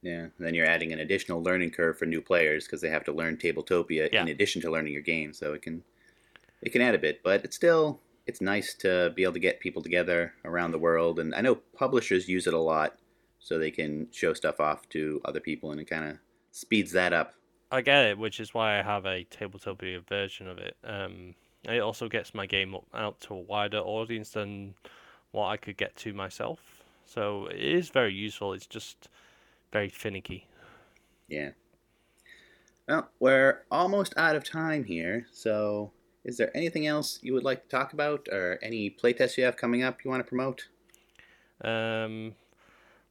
Yeah, 0.02 0.20
and 0.20 0.32
then 0.38 0.54
you're 0.54 0.66
adding 0.66 0.92
an 0.92 1.00
additional 1.00 1.42
learning 1.42 1.70
curve 1.70 1.98
for 1.98 2.06
new 2.06 2.20
players 2.20 2.64
because 2.64 2.80
they 2.80 2.90
have 2.90 3.04
to 3.04 3.12
learn 3.12 3.36
Tabletopia 3.36 4.08
yeah. 4.12 4.22
in 4.22 4.28
addition 4.28 4.62
to 4.62 4.70
learning 4.70 4.92
your 4.92 5.02
game. 5.02 5.32
So 5.32 5.54
it 5.54 5.62
can 5.62 5.82
it 6.62 6.70
can 6.70 6.82
add 6.82 6.94
a 6.94 6.98
bit, 6.98 7.20
but 7.22 7.44
it's 7.44 7.56
still 7.56 8.00
it's 8.26 8.40
nice 8.40 8.74
to 8.74 9.10
be 9.16 9.22
able 9.22 9.32
to 9.32 9.40
get 9.40 9.58
people 9.58 9.82
together 9.82 10.34
around 10.44 10.70
the 10.70 10.78
world. 10.78 11.18
And 11.18 11.34
I 11.34 11.40
know 11.40 11.56
publishers 11.76 12.28
use 12.28 12.46
it 12.46 12.54
a 12.54 12.58
lot, 12.58 12.96
so 13.40 13.58
they 13.58 13.70
can 13.70 14.06
show 14.12 14.34
stuff 14.34 14.60
off 14.60 14.88
to 14.90 15.20
other 15.24 15.40
people, 15.40 15.72
and 15.72 15.80
it 15.80 15.88
kind 15.88 16.04
of 16.04 16.18
speeds 16.52 16.92
that 16.92 17.12
up. 17.12 17.34
I 17.70 17.80
get 17.80 18.06
it, 18.06 18.18
which 18.18 18.40
is 18.40 18.54
why 18.54 18.78
I 18.78 18.82
have 18.82 19.04
a 19.04 19.24
Tabletopia 19.24 20.06
version 20.06 20.48
of 20.48 20.58
it. 20.58 20.76
Um, 20.84 21.34
it 21.64 21.80
also 21.80 22.08
gets 22.08 22.34
my 22.34 22.46
game 22.46 22.76
out 22.94 23.20
to 23.22 23.34
a 23.34 23.38
wider 23.40 23.78
audience 23.78 24.30
than 24.30 24.74
what 25.32 25.48
I 25.48 25.56
could 25.56 25.76
get 25.76 25.96
to 25.96 26.12
myself. 26.12 26.60
So 27.04 27.46
it 27.46 27.60
is 27.60 27.88
very 27.90 28.14
useful. 28.14 28.52
It's 28.52 28.66
just 28.66 29.08
very 29.72 29.88
finicky. 29.88 30.46
Yeah. 31.28 31.50
Well, 32.88 33.10
we're 33.20 33.62
almost 33.70 34.14
out 34.16 34.34
of 34.34 34.44
time 34.44 34.84
here, 34.84 35.26
so 35.30 35.92
is 36.24 36.38
there 36.38 36.56
anything 36.56 36.86
else 36.86 37.18
you 37.22 37.34
would 37.34 37.44
like 37.44 37.62
to 37.62 37.68
talk 37.68 37.92
about, 37.92 38.28
or 38.32 38.58
any 38.62 38.90
playtests 38.90 39.36
you 39.36 39.44
have 39.44 39.56
coming 39.56 39.82
up 39.82 40.04
you 40.04 40.10
want 40.10 40.24
to 40.24 40.28
promote? 40.28 40.68
Um, 41.62 42.34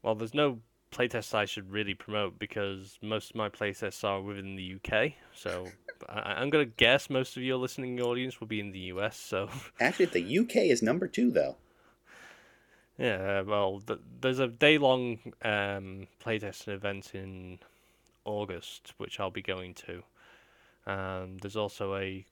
well, 0.01 0.15
there's 0.15 0.33
no 0.33 0.59
playtests 0.91 1.33
I 1.33 1.45
should 1.45 1.71
really 1.71 1.93
promote 1.93 2.39
because 2.39 2.97
most 3.01 3.31
of 3.31 3.35
my 3.35 3.49
playtests 3.49 4.03
are 4.03 4.21
within 4.21 4.55
the 4.55 4.75
UK. 4.75 5.13
So 5.35 5.67
I- 6.09 6.41
am 6.41 6.49
gonna 6.49 6.65
guess 6.65 7.09
most 7.09 7.37
of 7.37 7.43
your 7.43 7.57
listening 7.57 7.99
audience 8.01 8.39
will 8.39 8.47
be 8.47 8.59
in 8.59 8.71
the 8.71 8.79
US. 8.79 9.17
So 9.17 9.49
actually, 9.79 10.05
the 10.05 10.39
UK 10.39 10.55
is 10.57 10.81
number 10.81 11.07
two, 11.07 11.29
though. 11.31 11.57
Yeah, 12.97 13.41
well, 13.41 13.79
th- 13.79 13.99
there's 14.21 14.39
a 14.39 14.47
day 14.47 14.77
long 14.77 15.19
um, 15.43 16.07
playtesting 16.23 16.69
event 16.73 17.13
in 17.13 17.59
August, 18.25 18.93
which 18.97 19.19
I'll 19.19 19.31
be 19.31 19.41
going 19.41 19.73
to. 19.75 20.03
And 20.85 21.39
there's 21.41 21.57
also 21.57 21.95
a 21.95 22.25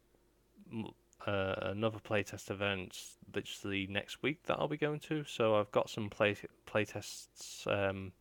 uh, 1.25 1.56
another 1.62 1.99
playtest 1.99 2.51
event 2.51 2.99
literally 3.34 3.88
next 3.88 4.21
week 4.21 4.43
that 4.45 4.58
I'll 4.60 4.67
be 4.67 4.78
going 4.78 4.99
to. 5.01 5.23
So 5.25 5.56
I've 5.56 5.71
got 5.71 5.89
some 5.89 6.10
play 6.10 6.36
playtests 6.67 7.67
um, 7.67 8.12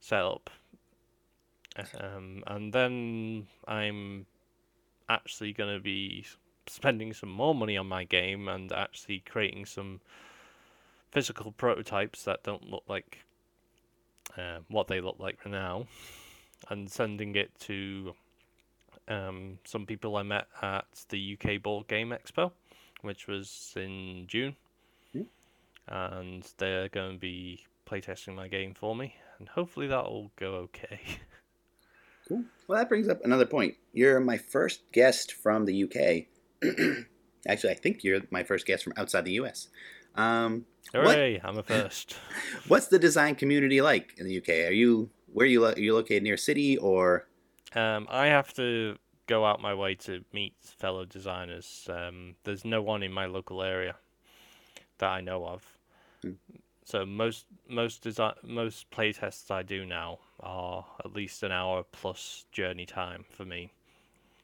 set 0.00 0.22
up, 0.22 0.50
um, 1.98 2.42
and 2.46 2.72
then 2.72 3.46
I'm 3.66 4.26
actually 5.08 5.52
going 5.52 5.74
to 5.74 5.80
be 5.82 6.26
spending 6.66 7.12
some 7.12 7.30
more 7.30 7.54
money 7.54 7.76
on 7.76 7.86
my 7.88 8.04
game 8.04 8.48
and 8.48 8.72
actually 8.72 9.20
creating 9.20 9.66
some 9.66 10.00
physical 11.12 11.52
prototypes 11.52 12.24
that 12.24 12.42
don't 12.42 12.68
look 12.68 12.82
like 12.88 13.18
uh, 14.36 14.58
what 14.68 14.88
they 14.88 15.00
look 15.00 15.16
like 15.18 15.46
now, 15.46 15.86
and 16.68 16.90
sending 16.90 17.36
it 17.36 17.50
to 17.60 18.14
um, 19.08 19.58
some 19.64 19.86
people 19.86 20.16
I 20.16 20.22
met 20.22 20.46
at 20.60 20.86
the 21.10 21.38
UK 21.38 21.62
Board 21.62 21.86
Game 21.86 22.10
Expo, 22.10 22.50
which 23.02 23.28
was 23.28 23.74
in 23.76 24.24
June, 24.26 24.56
mm. 25.14 25.26
and 25.86 26.46
they're 26.58 26.88
going 26.88 27.14
to 27.14 27.18
be 27.18 27.66
playtesting 27.86 28.34
my 28.34 28.48
game 28.48 28.74
for 28.74 28.96
me, 28.96 29.14
and 29.38 29.48
hopefully 29.48 29.86
that 29.88 30.04
will 30.04 30.32
go 30.36 30.54
okay. 30.54 31.00
Cool. 32.28 32.44
Well, 32.68 32.78
that 32.78 32.88
brings 32.88 33.08
up 33.08 33.24
another 33.24 33.46
point. 33.46 33.74
You're 33.92 34.20
my 34.20 34.38
first 34.38 34.82
guest 34.92 35.32
from 35.32 35.66
the 35.66 35.84
UK. 35.84 36.26
Actually, 37.48 37.72
I 37.72 37.74
think 37.74 38.04
you're 38.04 38.20
my 38.30 38.44
first 38.44 38.64
guest 38.64 38.84
from 38.84 38.92
outside 38.96 39.24
the 39.24 39.32
US. 39.32 39.68
Um, 40.14 40.66
Hooray! 40.92 41.34
What, 41.34 41.44
I'm 41.44 41.58
a 41.58 41.62
first. 41.62 42.16
what's 42.68 42.88
the 42.88 42.98
design 42.98 43.34
community 43.34 43.80
like 43.80 44.14
in 44.18 44.26
the 44.26 44.38
UK? 44.38 44.48
Are 44.68 44.72
you 44.72 45.10
where 45.32 45.44
are 45.44 45.48
you 45.48 45.64
are 45.64 45.78
you 45.78 45.94
located 45.94 46.22
near 46.22 46.34
a 46.34 46.38
city 46.38 46.76
or? 46.76 47.26
Um, 47.74 48.06
I 48.10 48.26
have 48.26 48.52
to 48.54 48.98
go 49.26 49.46
out 49.46 49.62
my 49.62 49.72
way 49.72 49.94
to 49.94 50.24
meet 50.32 50.54
fellow 50.60 51.06
designers. 51.06 51.88
Um, 51.90 52.34
there's 52.44 52.66
no 52.66 52.82
one 52.82 53.02
in 53.02 53.12
my 53.12 53.24
local 53.24 53.62
area 53.62 53.96
that 54.98 55.08
I 55.08 55.20
know 55.22 55.46
of. 55.46 55.78
Hmm. 56.22 56.32
So 56.84 57.06
most 57.06 57.46
most 57.68 58.02
design 58.02 58.34
most 58.42 58.90
playtests 58.90 59.50
I 59.50 59.62
do 59.62 59.86
now 59.86 60.18
are 60.40 60.84
at 61.04 61.14
least 61.14 61.42
an 61.42 61.52
hour 61.52 61.84
plus 61.90 62.44
journey 62.52 62.84
time 62.84 63.24
for 63.30 63.44
me. 63.44 63.72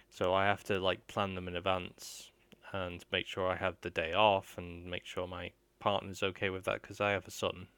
So 0.08 0.32
I 0.32 0.46
have 0.46 0.64
to 0.64 0.78
like 0.78 1.06
plan 1.06 1.34
them 1.34 1.48
in 1.48 1.56
advance 1.56 2.30
and 2.72 3.04
make 3.10 3.26
sure 3.26 3.48
I 3.48 3.56
have 3.56 3.76
the 3.80 3.90
day 3.90 4.12
off 4.12 4.54
and 4.58 4.86
make 4.86 5.04
sure 5.04 5.26
my 5.26 5.52
partner's 5.80 6.22
okay 6.22 6.50
with 6.50 6.64
that 6.64 6.82
because 6.82 7.00
I 7.00 7.12
have 7.12 7.26
a 7.26 7.30
son. 7.30 7.68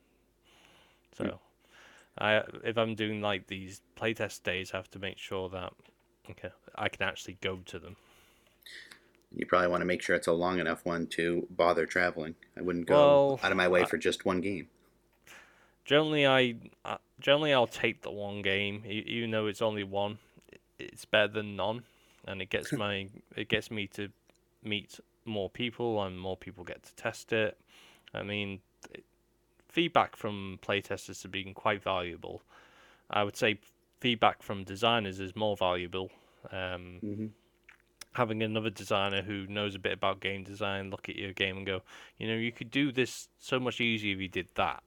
So, 1.17 1.25
mm. 1.25 1.39
I 2.19 2.43
if 2.65 2.77
I'm 2.77 2.95
doing 2.95 3.21
like 3.21 3.47
these 3.47 3.83
playtest 3.97 4.43
days, 4.43 4.73
I 4.73 4.79
have 4.79 4.91
to 4.93 4.99
make 4.99 5.19
sure 5.19 5.49
that 5.51 5.73
okay 6.31 6.51
I 6.75 6.89
can 6.89 7.03
actually 7.03 7.39
go 7.41 7.61
to 7.67 7.79
them. 7.79 7.97
You 9.33 9.47
probably 9.47 9.69
want 9.69 9.81
to 9.83 9.87
make 9.87 10.03
sure 10.03 10.17
it's 10.17 10.27
a 10.27 10.33
long 10.33 10.59
enough 10.59 10.85
one 10.85 11.07
to 11.09 11.47
bother 11.51 11.87
traveling. 11.87 12.35
I 12.57 12.63
wouldn't 12.63 12.87
go 12.87 12.95
well, 12.95 13.41
out 13.43 13.53
of 13.53 13.57
my 13.57 13.69
way 13.69 13.83
I, 13.83 13.85
for 13.85 13.97
just 13.97 14.25
one 14.25 14.41
game. 14.41 14.67
Generally, 15.85 16.27
I 16.27 16.55
uh, 16.85 16.97
generally 17.21 17.53
I'll 17.53 17.69
take 17.69 18.03
the 18.03 18.11
one 18.11 18.43
game, 18.43 18.83
even 18.87 19.31
though 19.31 19.47
it's 19.47 19.63
only 19.63 19.85
one. 19.85 20.19
It's 20.79 21.05
better 21.05 21.29
than 21.29 21.57
none, 21.57 21.85
and 22.27 22.43
it 22.43 22.51
gets 22.51 22.73
my 22.85 23.09
it 23.37 23.49
gets 23.49 23.71
me 23.71 23.87
to 23.89 24.11
meet 24.63 25.01
more 25.25 25.51
people, 25.51 26.03
and 26.03 26.19
more 26.21 26.37
people 26.37 26.65
get 26.65 26.83
to 26.85 26.95
test 26.97 27.33
it. 27.33 27.59
I 28.15 28.23
mean, 28.23 28.61
feedback 29.69 30.17
from 30.17 30.59
playtesters 30.63 31.23
has 31.23 31.27
been 31.31 31.55
quite 31.55 31.83
valuable. 31.83 32.43
I 33.11 33.25
would 33.25 33.37
say 33.37 33.59
feedback 34.01 34.43
from 34.43 34.65
designers 34.65 35.21
is 35.21 35.37
more 35.37 35.57
valuable. 35.57 36.11
Um, 36.51 37.03
Mm-hmm. 37.05 37.27
having 38.15 38.43
another 38.43 38.71
designer 38.71 39.23
who 39.23 39.47
knows 39.47 39.75
a 39.75 39.79
bit 39.79 39.93
about 39.93 40.21
game 40.21 40.43
design 40.45 40.91
look 40.91 41.09
at 41.09 41.17
your 41.17 41.33
game 41.33 41.57
and 41.59 41.67
go, 41.67 41.83
you 42.19 42.27
know, 42.27 42.35
you 42.35 42.53
could 42.53 42.71
do 42.71 42.91
this 42.93 43.29
so 43.39 43.61
much 43.61 43.81
easier 43.81 44.15
if 44.15 44.21
you 44.21 44.29
did 44.29 44.49
that, 44.57 44.83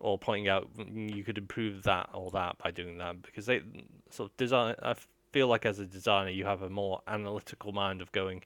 or 0.00 0.18
pointing 0.18 0.48
out 0.48 0.72
"Mm, 0.76 1.14
you 1.14 1.24
could 1.24 1.38
improve 1.38 1.82
that 1.84 2.08
or 2.12 2.30
that 2.32 2.58
by 2.58 2.70
doing 2.70 2.98
that 2.98 3.22
because 3.22 3.46
they 3.46 3.62
sort 4.10 4.30
of 4.30 4.36
design. 4.36 4.74
I 4.82 4.94
feel 5.32 5.48
like 5.48 5.66
as 5.66 5.78
a 5.78 5.86
designer, 5.86 6.30
you 6.30 6.44
have 6.44 6.62
a 6.62 6.70
more 6.70 7.02
analytical 7.06 7.72
mind 7.72 8.00
of 8.00 8.12
going, 8.12 8.42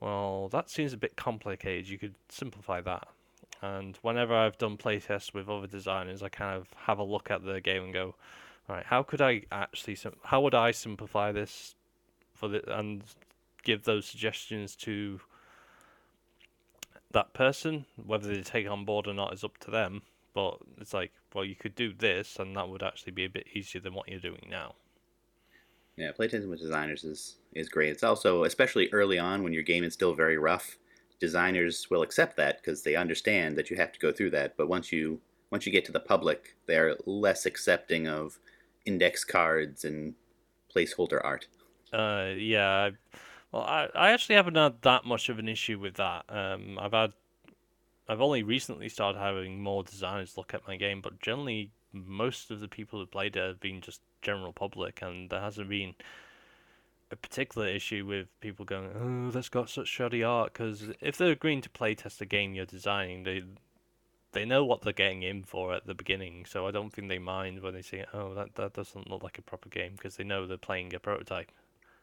well, 0.00 0.48
that 0.48 0.70
seems 0.70 0.92
a 0.92 0.96
bit 0.96 1.16
complicated. 1.16 1.88
You 1.88 1.98
could 1.98 2.14
simplify 2.28 2.80
that. 2.82 3.08
And 3.60 3.98
whenever 4.02 4.34
I've 4.34 4.58
done 4.58 4.76
playtests 4.76 5.34
with 5.34 5.48
other 5.48 5.66
designers, 5.66 6.22
I 6.22 6.28
kind 6.28 6.56
of 6.56 6.68
have 6.76 6.98
a 6.98 7.04
look 7.04 7.30
at 7.30 7.44
the 7.44 7.60
game 7.60 7.82
and 7.82 7.92
go, 7.92 8.14
right, 8.68 8.84
how 8.86 9.02
could 9.02 9.20
I 9.20 9.42
actually, 9.50 9.96
sim- 9.96 10.16
how 10.24 10.40
would 10.42 10.54
I 10.54 10.70
simplify 10.70 11.32
this 11.32 11.74
for 12.32 12.48
the 12.48 12.62
and 12.72 13.02
give 13.64 13.84
those 13.84 14.06
suggestions 14.06 14.76
to 14.76 15.20
that 17.10 17.32
person. 17.32 17.86
Whether 17.96 18.28
they 18.28 18.42
take 18.42 18.68
on 18.68 18.84
board 18.84 19.06
or 19.06 19.14
not 19.14 19.32
is 19.34 19.44
up 19.44 19.58
to 19.58 19.70
them. 19.70 20.02
But 20.34 20.58
it's 20.80 20.94
like, 20.94 21.12
well, 21.34 21.44
you 21.44 21.56
could 21.56 21.74
do 21.74 21.92
this, 21.92 22.36
and 22.38 22.56
that 22.56 22.68
would 22.68 22.82
actually 22.82 23.12
be 23.12 23.24
a 23.24 23.30
bit 23.30 23.46
easier 23.54 23.80
than 23.80 23.94
what 23.94 24.08
you're 24.08 24.20
doing 24.20 24.46
now. 24.48 24.74
Yeah, 25.98 26.12
playtesting 26.12 26.48
with 26.48 26.60
designers 26.60 27.02
is 27.02 27.36
is 27.54 27.68
great. 27.68 27.90
It's 27.90 28.04
also 28.04 28.44
especially 28.44 28.88
early 28.92 29.18
on 29.18 29.42
when 29.42 29.52
your 29.52 29.64
game 29.64 29.82
is 29.82 29.94
still 29.94 30.14
very 30.14 30.38
rough. 30.38 30.78
Designers 31.18 31.88
will 31.90 32.02
accept 32.02 32.36
that 32.36 32.58
because 32.58 32.82
they 32.82 32.94
understand 32.94 33.58
that 33.58 33.68
you 33.68 33.76
have 33.76 33.90
to 33.90 33.98
go 33.98 34.12
through 34.12 34.30
that. 34.30 34.56
But 34.56 34.68
once 34.68 34.92
you 34.92 35.20
once 35.50 35.66
you 35.66 35.72
get 35.72 35.84
to 35.86 35.92
the 35.92 35.98
public, 35.98 36.54
they 36.66 36.76
are 36.76 36.96
less 37.04 37.46
accepting 37.46 38.06
of 38.06 38.38
index 38.84 39.24
cards 39.24 39.84
and 39.84 40.14
placeholder 40.74 41.20
art. 41.24 41.48
Uh, 41.92 42.32
yeah. 42.36 42.90
Well, 43.50 43.62
I, 43.62 43.88
I 43.94 44.10
actually 44.12 44.36
haven't 44.36 44.56
had 44.56 44.82
that 44.82 45.04
much 45.04 45.28
of 45.28 45.38
an 45.38 45.48
issue 45.48 45.80
with 45.80 45.94
that. 45.94 46.26
Um, 46.28 46.78
I've 46.78 46.92
had, 46.92 47.12
I've 48.08 48.20
only 48.20 48.42
recently 48.42 48.88
started 48.88 49.18
having 49.18 49.62
more 49.62 49.82
designers 49.82 50.36
look 50.36 50.52
at 50.54 50.68
my 50.68 50.76
game, 50.76 51.00
but 51.00 51.20
generally 51.20 51.70
most 52.06 52.50
of 52.50 52.60
the 52.60 52.68
people 52.68 52.98
who 52.98 53.06
played 53.06 53.36
it 53.36 53.46
have 53.46 53.60
been 53.60 53.80
just 53.80 54.00
general 54.22 54.52
public, 54.52 55.00
and 55.02 55.30
there 55.30 55.40
hasn't 55.40 55.68
been 55.68 55.94
a 57.10 57.16
particular 57.16 57.66
issue 57.66 58.04
with 58.06 58.28
people 58.40 58.64
going, 58.64 58.90
"Oh, 58.94 59.30
that's 59.30 59.48
got 59.48 59.70
such 59.70 59.88
shoddy 59.88 60.22
art." 60.22 60.52
Because 60.52 60.92
if 61.00 61.16
they're 61.16 61.32
agreeing 61.32 61.62
to 61.62 61.68
playtest 61.70 62.20
a 62.20 62.26
game 62.26 62.54
you're 62.54 62.66
designing, 62.66 63.22
they 63.24 63.42
they 64.32 64.44
know 64.44 64.64
what 64.64 64.82
they're 64.82 64.92
getting 64.92 65.22
in 65.22 65.42
for 65.42 65.74
at 65.74 65.86
the 65.86 65.94
beginning, 65.94 66.44
so 66.44 66.66
I 66.66 66.70
don't 66.70 66.92
think 66.92 67.08
they 67.08 67.18
mind 67.18 67.60
when 67.62 67.74
they 67.74 67.82
say, 67.82 68.04
"Oh, 68.12 68.34
that 68.34 68.54
that 68.56 68.74
doesn't 68.74 69.08
look 69.10 69.22
like 69.22 69.38
a 69.38 69.42
proper 69.42 69.68
game," 69.68 69.92
because 69.96 70.16
they 70.16 70.24
know 70.24 70.46
they're 70.46 70.58
playing 70.58 70.94
a 70.94 71.00
prototype 71.00 71.50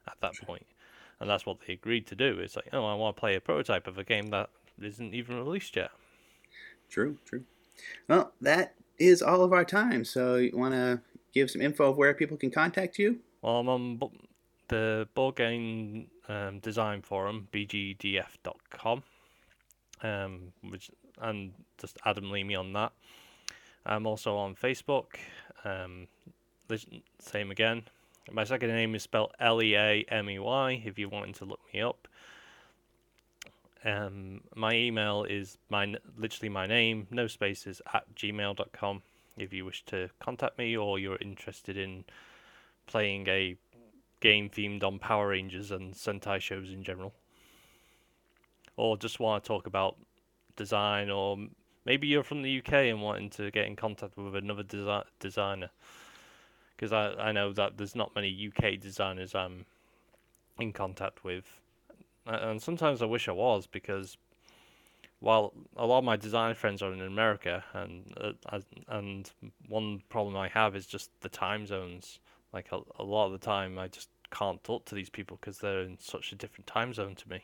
at 0.08 0.20
that 0.22 0.34
point, 0.46 0.66
and 1.20 1.30
that's 1.30 1.46
what 1.46 1.60
they 1.62 1.74
agreed 1.74 2.08
to 2.08 2.16
do. 2.16 2.40
It's 2.40 2.56
like, 2.56 2.70
"Oh, 2.74 2.86
I 2.86 2.96
want 2.96 3.16
to 3.16 3.20
play 3.20 3.36
a 3.36 3.42
prototype 3.42 3.88
of 3.88 3.98
a 3.98 4.04
game 4.04 4.28
that 4.28 4.50
isn't 4.82 5.14
even 5.14 5.38
released 5.38 5.76
yet." 5.76 5.92
True, 6.90 7.18
true. 7.26 7.46
Well, 8.08 8.34
that 8.42 8.76
is 8.98 9.22
all 9.22 9.42
of 9.42 9.54
our 9.54 9.66
time. 9.66 10.06
So 10.06 10.36
you 10.36 10.58
want 10.58 10.74
to 10.74 11.02
give 11.34 11.52
some 11.52 11.62
info 11.62 11.92
of 11.92 11.98
where 11.98 12.14
people 12.14 12.38
can 12.38 12.52
contact 12.52 12.98
you? 12.98 13.20
Well, 13.42 13.60
I'm 13.60 13.70
on 13.70 14.00
the 14.68 15.08
board 15.14 15.36
game 15.36 16.08
um, 16.28 16.60
design 16.60 17.02
forum, 17.02 17.48
bgdf.com, 17.54 19.04
um, 20.02 20.54
which 20.70 20.90
and 21.22 21.54
just 21.78 21.98
Adam 22.06 22.26
Leamey 22.26 22.58
on 22.58 22.74
that. 22.74 22.92
I'm 23.86 24.08
also 24.08 24.36
on 24.36 24.56
Facebook. 24.56 25.16
Um, 25.64 26.08
same 27.20 27.52
again. 27.52 27.84
My 28.32 28.44
second 28.44 28.70
name 28.70 28.96
is 28.96 29.04
spelled 29.04 29.34
L 29.40 29.62
E 29.62 29.76
A 29.76 30.06
M 30.10 30.30
E 30.30 30.40
Y. 30.40 30.82
If 30.84 30.98
you're 30.98 31.10
wanting 31.10 31.34
to 31.36 31.46
look 31.46 31.60
me 31.74 31.82
up. 31.82 32.08
Um, 33.86 34.42
my 34.56 34.74
email 34.74 35.26
is 35.26 35.60
my 35.70 35.96
literally 36.18 36.50
my 36.50 36.66
name, 36.66 37.08
no 37.12 37.28
spaces 37.28 37.82
at 37.94 38.04
gmail.com. 38.16 39.04
If 39.38 39.54
you 39.54 39.64
wish 39.64 39.86
to 39.86 40.10
contact 40.20 40.58
me 40.58 40.76
or 40.76 40.98
you're 40.98 41.18
interested 41.22 41.78
in 41.78 42.04
playing 42.88 43.28
a 43.28 43.56
game 44.22 44.50
themed 44.50 44.84
on 44.84 44.98
Power 44.98 45.28
Rangers 45.30 45.70
and 45.70 45.94
Sentai 45.94 46.40
shows 46.40 46.72
in 46.72 46.84
general, 46.84 47.14
or 48.76 48.98
just 48.98 49.20
want 49.20 49.44
to 49.44 49.48
talk 49.48 49.68
about 49.68 49.98
design, 50.56 51.12
or 51.12 51.38
maybe 51.86 52.08
you're 52.08 52.24
from 52.24 52.42
the 52.42 52.58
UK 52.58 52.74
and 52.74 53.04
wanting 53.04 53.30
to 53.32 53.52
get 53.52 53.68
in 53.68 53.76
contact 53.76 54.18
with 54.18 54.36
another 54.36 54.64
desi- 54.64 55.06
designer, 55.20 55.70
because 56.76 56.92
I 56.92 57.14
I 57.28 57.32
know 57.34 57.54
that 57.54 57.78
there's 57.78 57.96
not 57.96 58.16
many 58.16 58.52
UK 58.52 58.80
designers 58.80 59.36
I'm 59.36 59.66
in 60.58 60.74
contact 60.74 61.24
with, 61.24 61.46
and 62.26 62.62
sometimes 62.62 63.02
I 63.02 63.06
wish 63.06 63.28
I 63.28 63.34
was 63.34 63.68
because. 63.68 64.18
While 65.22 65.54
a 65.78 65.86
lot 65.88 66.00
of 66.00 66.04
my 66.04 66.18
design 66.18 66.54
friends 66.56 66.82
are 66.84 66.94
in 66.94 67.02
America, 67.02 67.64
and 67.74 68.14
uh, 68.20 68.34
as- 68.52 68.66
and 68.90 69.32
one 69.68 70.02
problem 70.10 70.36
I 70.36 70.50
have 70.50 70.76
is 70.76 70.86
just 70.86 71.10
the 71.22 71.30
time 71.30 71.66
zones. 71.66 72.20
Like 72.54 72.68
a, 72.72 72.82
a 73.00 73.04
lot 73.04 73.28
of 73.28 73.32
the 73.32 73.38
time, 73.40 73.80
I 73.80 73.88
just 73.88 74.10
can't 74.30 74.64
talk 74.64 74.86
to 74.86 74.94
these 74.96 75.10
people 75.10 75.38
because 75.40 75.60
they're 75.60 75.82
in 75.82 75.98
such 76.00 76.32
a 76.32 76.36
different 76.36 76.68
time 76.68 76.94
zone 76.94 77.16
to 77.16 77.30
me. 77.30 77.42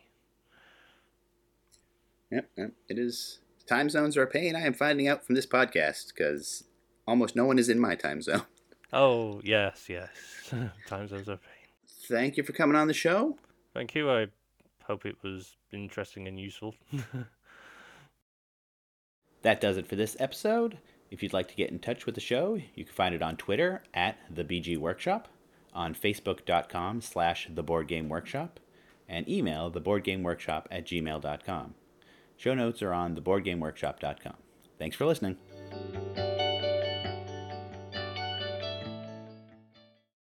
Yep, 2.32 2.50
yep. 2.58 2.72
It 2.90 2.98
is. 3.00 3.40
Time 3.68 3.90
zones 3.90 4.18
are 4.18 4.24
a 4.24 4.28
pain. 4.28 4.56
I 4.56 4.62
am 4.66 4.74
finding 4.74 5.08
out 5.08 5.26
from 5.26 5.36
this 5.36 5.46
podcast 5.46 6.10
because 6.14 6.64
almost 7.08 7.36
no 7.36 7.46
one 7.46 7.58
is 7.60 7.70
in 7.70 7.80
my 7.80 7.96
time 7.96 8.22
zone. 8.22 8.44
Oh 8.94 9.40
yes, 9.42 9.86
yes, 9.88 10.10
time 10.86 11.08
zones 11.08 11.30
are 11.30 11.34
a 11.34 11.38
pain. 11.38 11.70
Thank 12.10 12.36
you 12.36 12.44
for 12.44 12.52
coming 12.52 12.76
on 12.76 12.90
the 12.90 12.94
show. 12.94 13.38
Thank 13.74 13.96
you. 13.96 14.12
I 14.12 14.28
hope 14.88 15.06
it 15.06 15.18
was 15.24 15.56
interesting 15.72 16.28
and 16.28 16.40
useful. 16.40 16.76
That 19.42 19.62
does 19.62 19.78
it 19.78 19.88
for 19.88 19.96
this 19.96 20.16
episode. 20.20 20.78
If 21.10 21.22
you'd 21.22 21.34
like 21.34 21.48
to 21.50 21.56
get 21.56 21.72
in 21.72 21.80
touch 21.80 22.06
with 22.06 22.16
the 22.16 22.22
show, 22.22 22.60
you 22.76 22.86
can 22.86 22.94
find 22.94 23.14
it 23.16 23.22
on 23.22 23.36
Twitter 23.36 23.84
at 23.94 24.18
the 24.30 24.44
BG 24.44 24.78
Workshop, 24.78 25.28
on 25.74 25.94
Facebook.com 25.94 27.02
slash 27.02 27.48
the 27.54 27.64
Board 27.64 27.88
Game 27.88 28.08
Workshop, 28.08 28.60
and 29.10 29.28
email 29.28 29.72
theboardgameworkshop 29.72 30.66
at 30.72 30.86
gmail.com. 30.86 31.74
Show 32.38 32.54
notes 32.54 32.82
are 32.82 32.94
on 32.94 33.16
theboardgameworkshop.com. 33.16 34.36
Thanks 34.80 34.96
for 34.96 35.06
listening. 35.06 35.38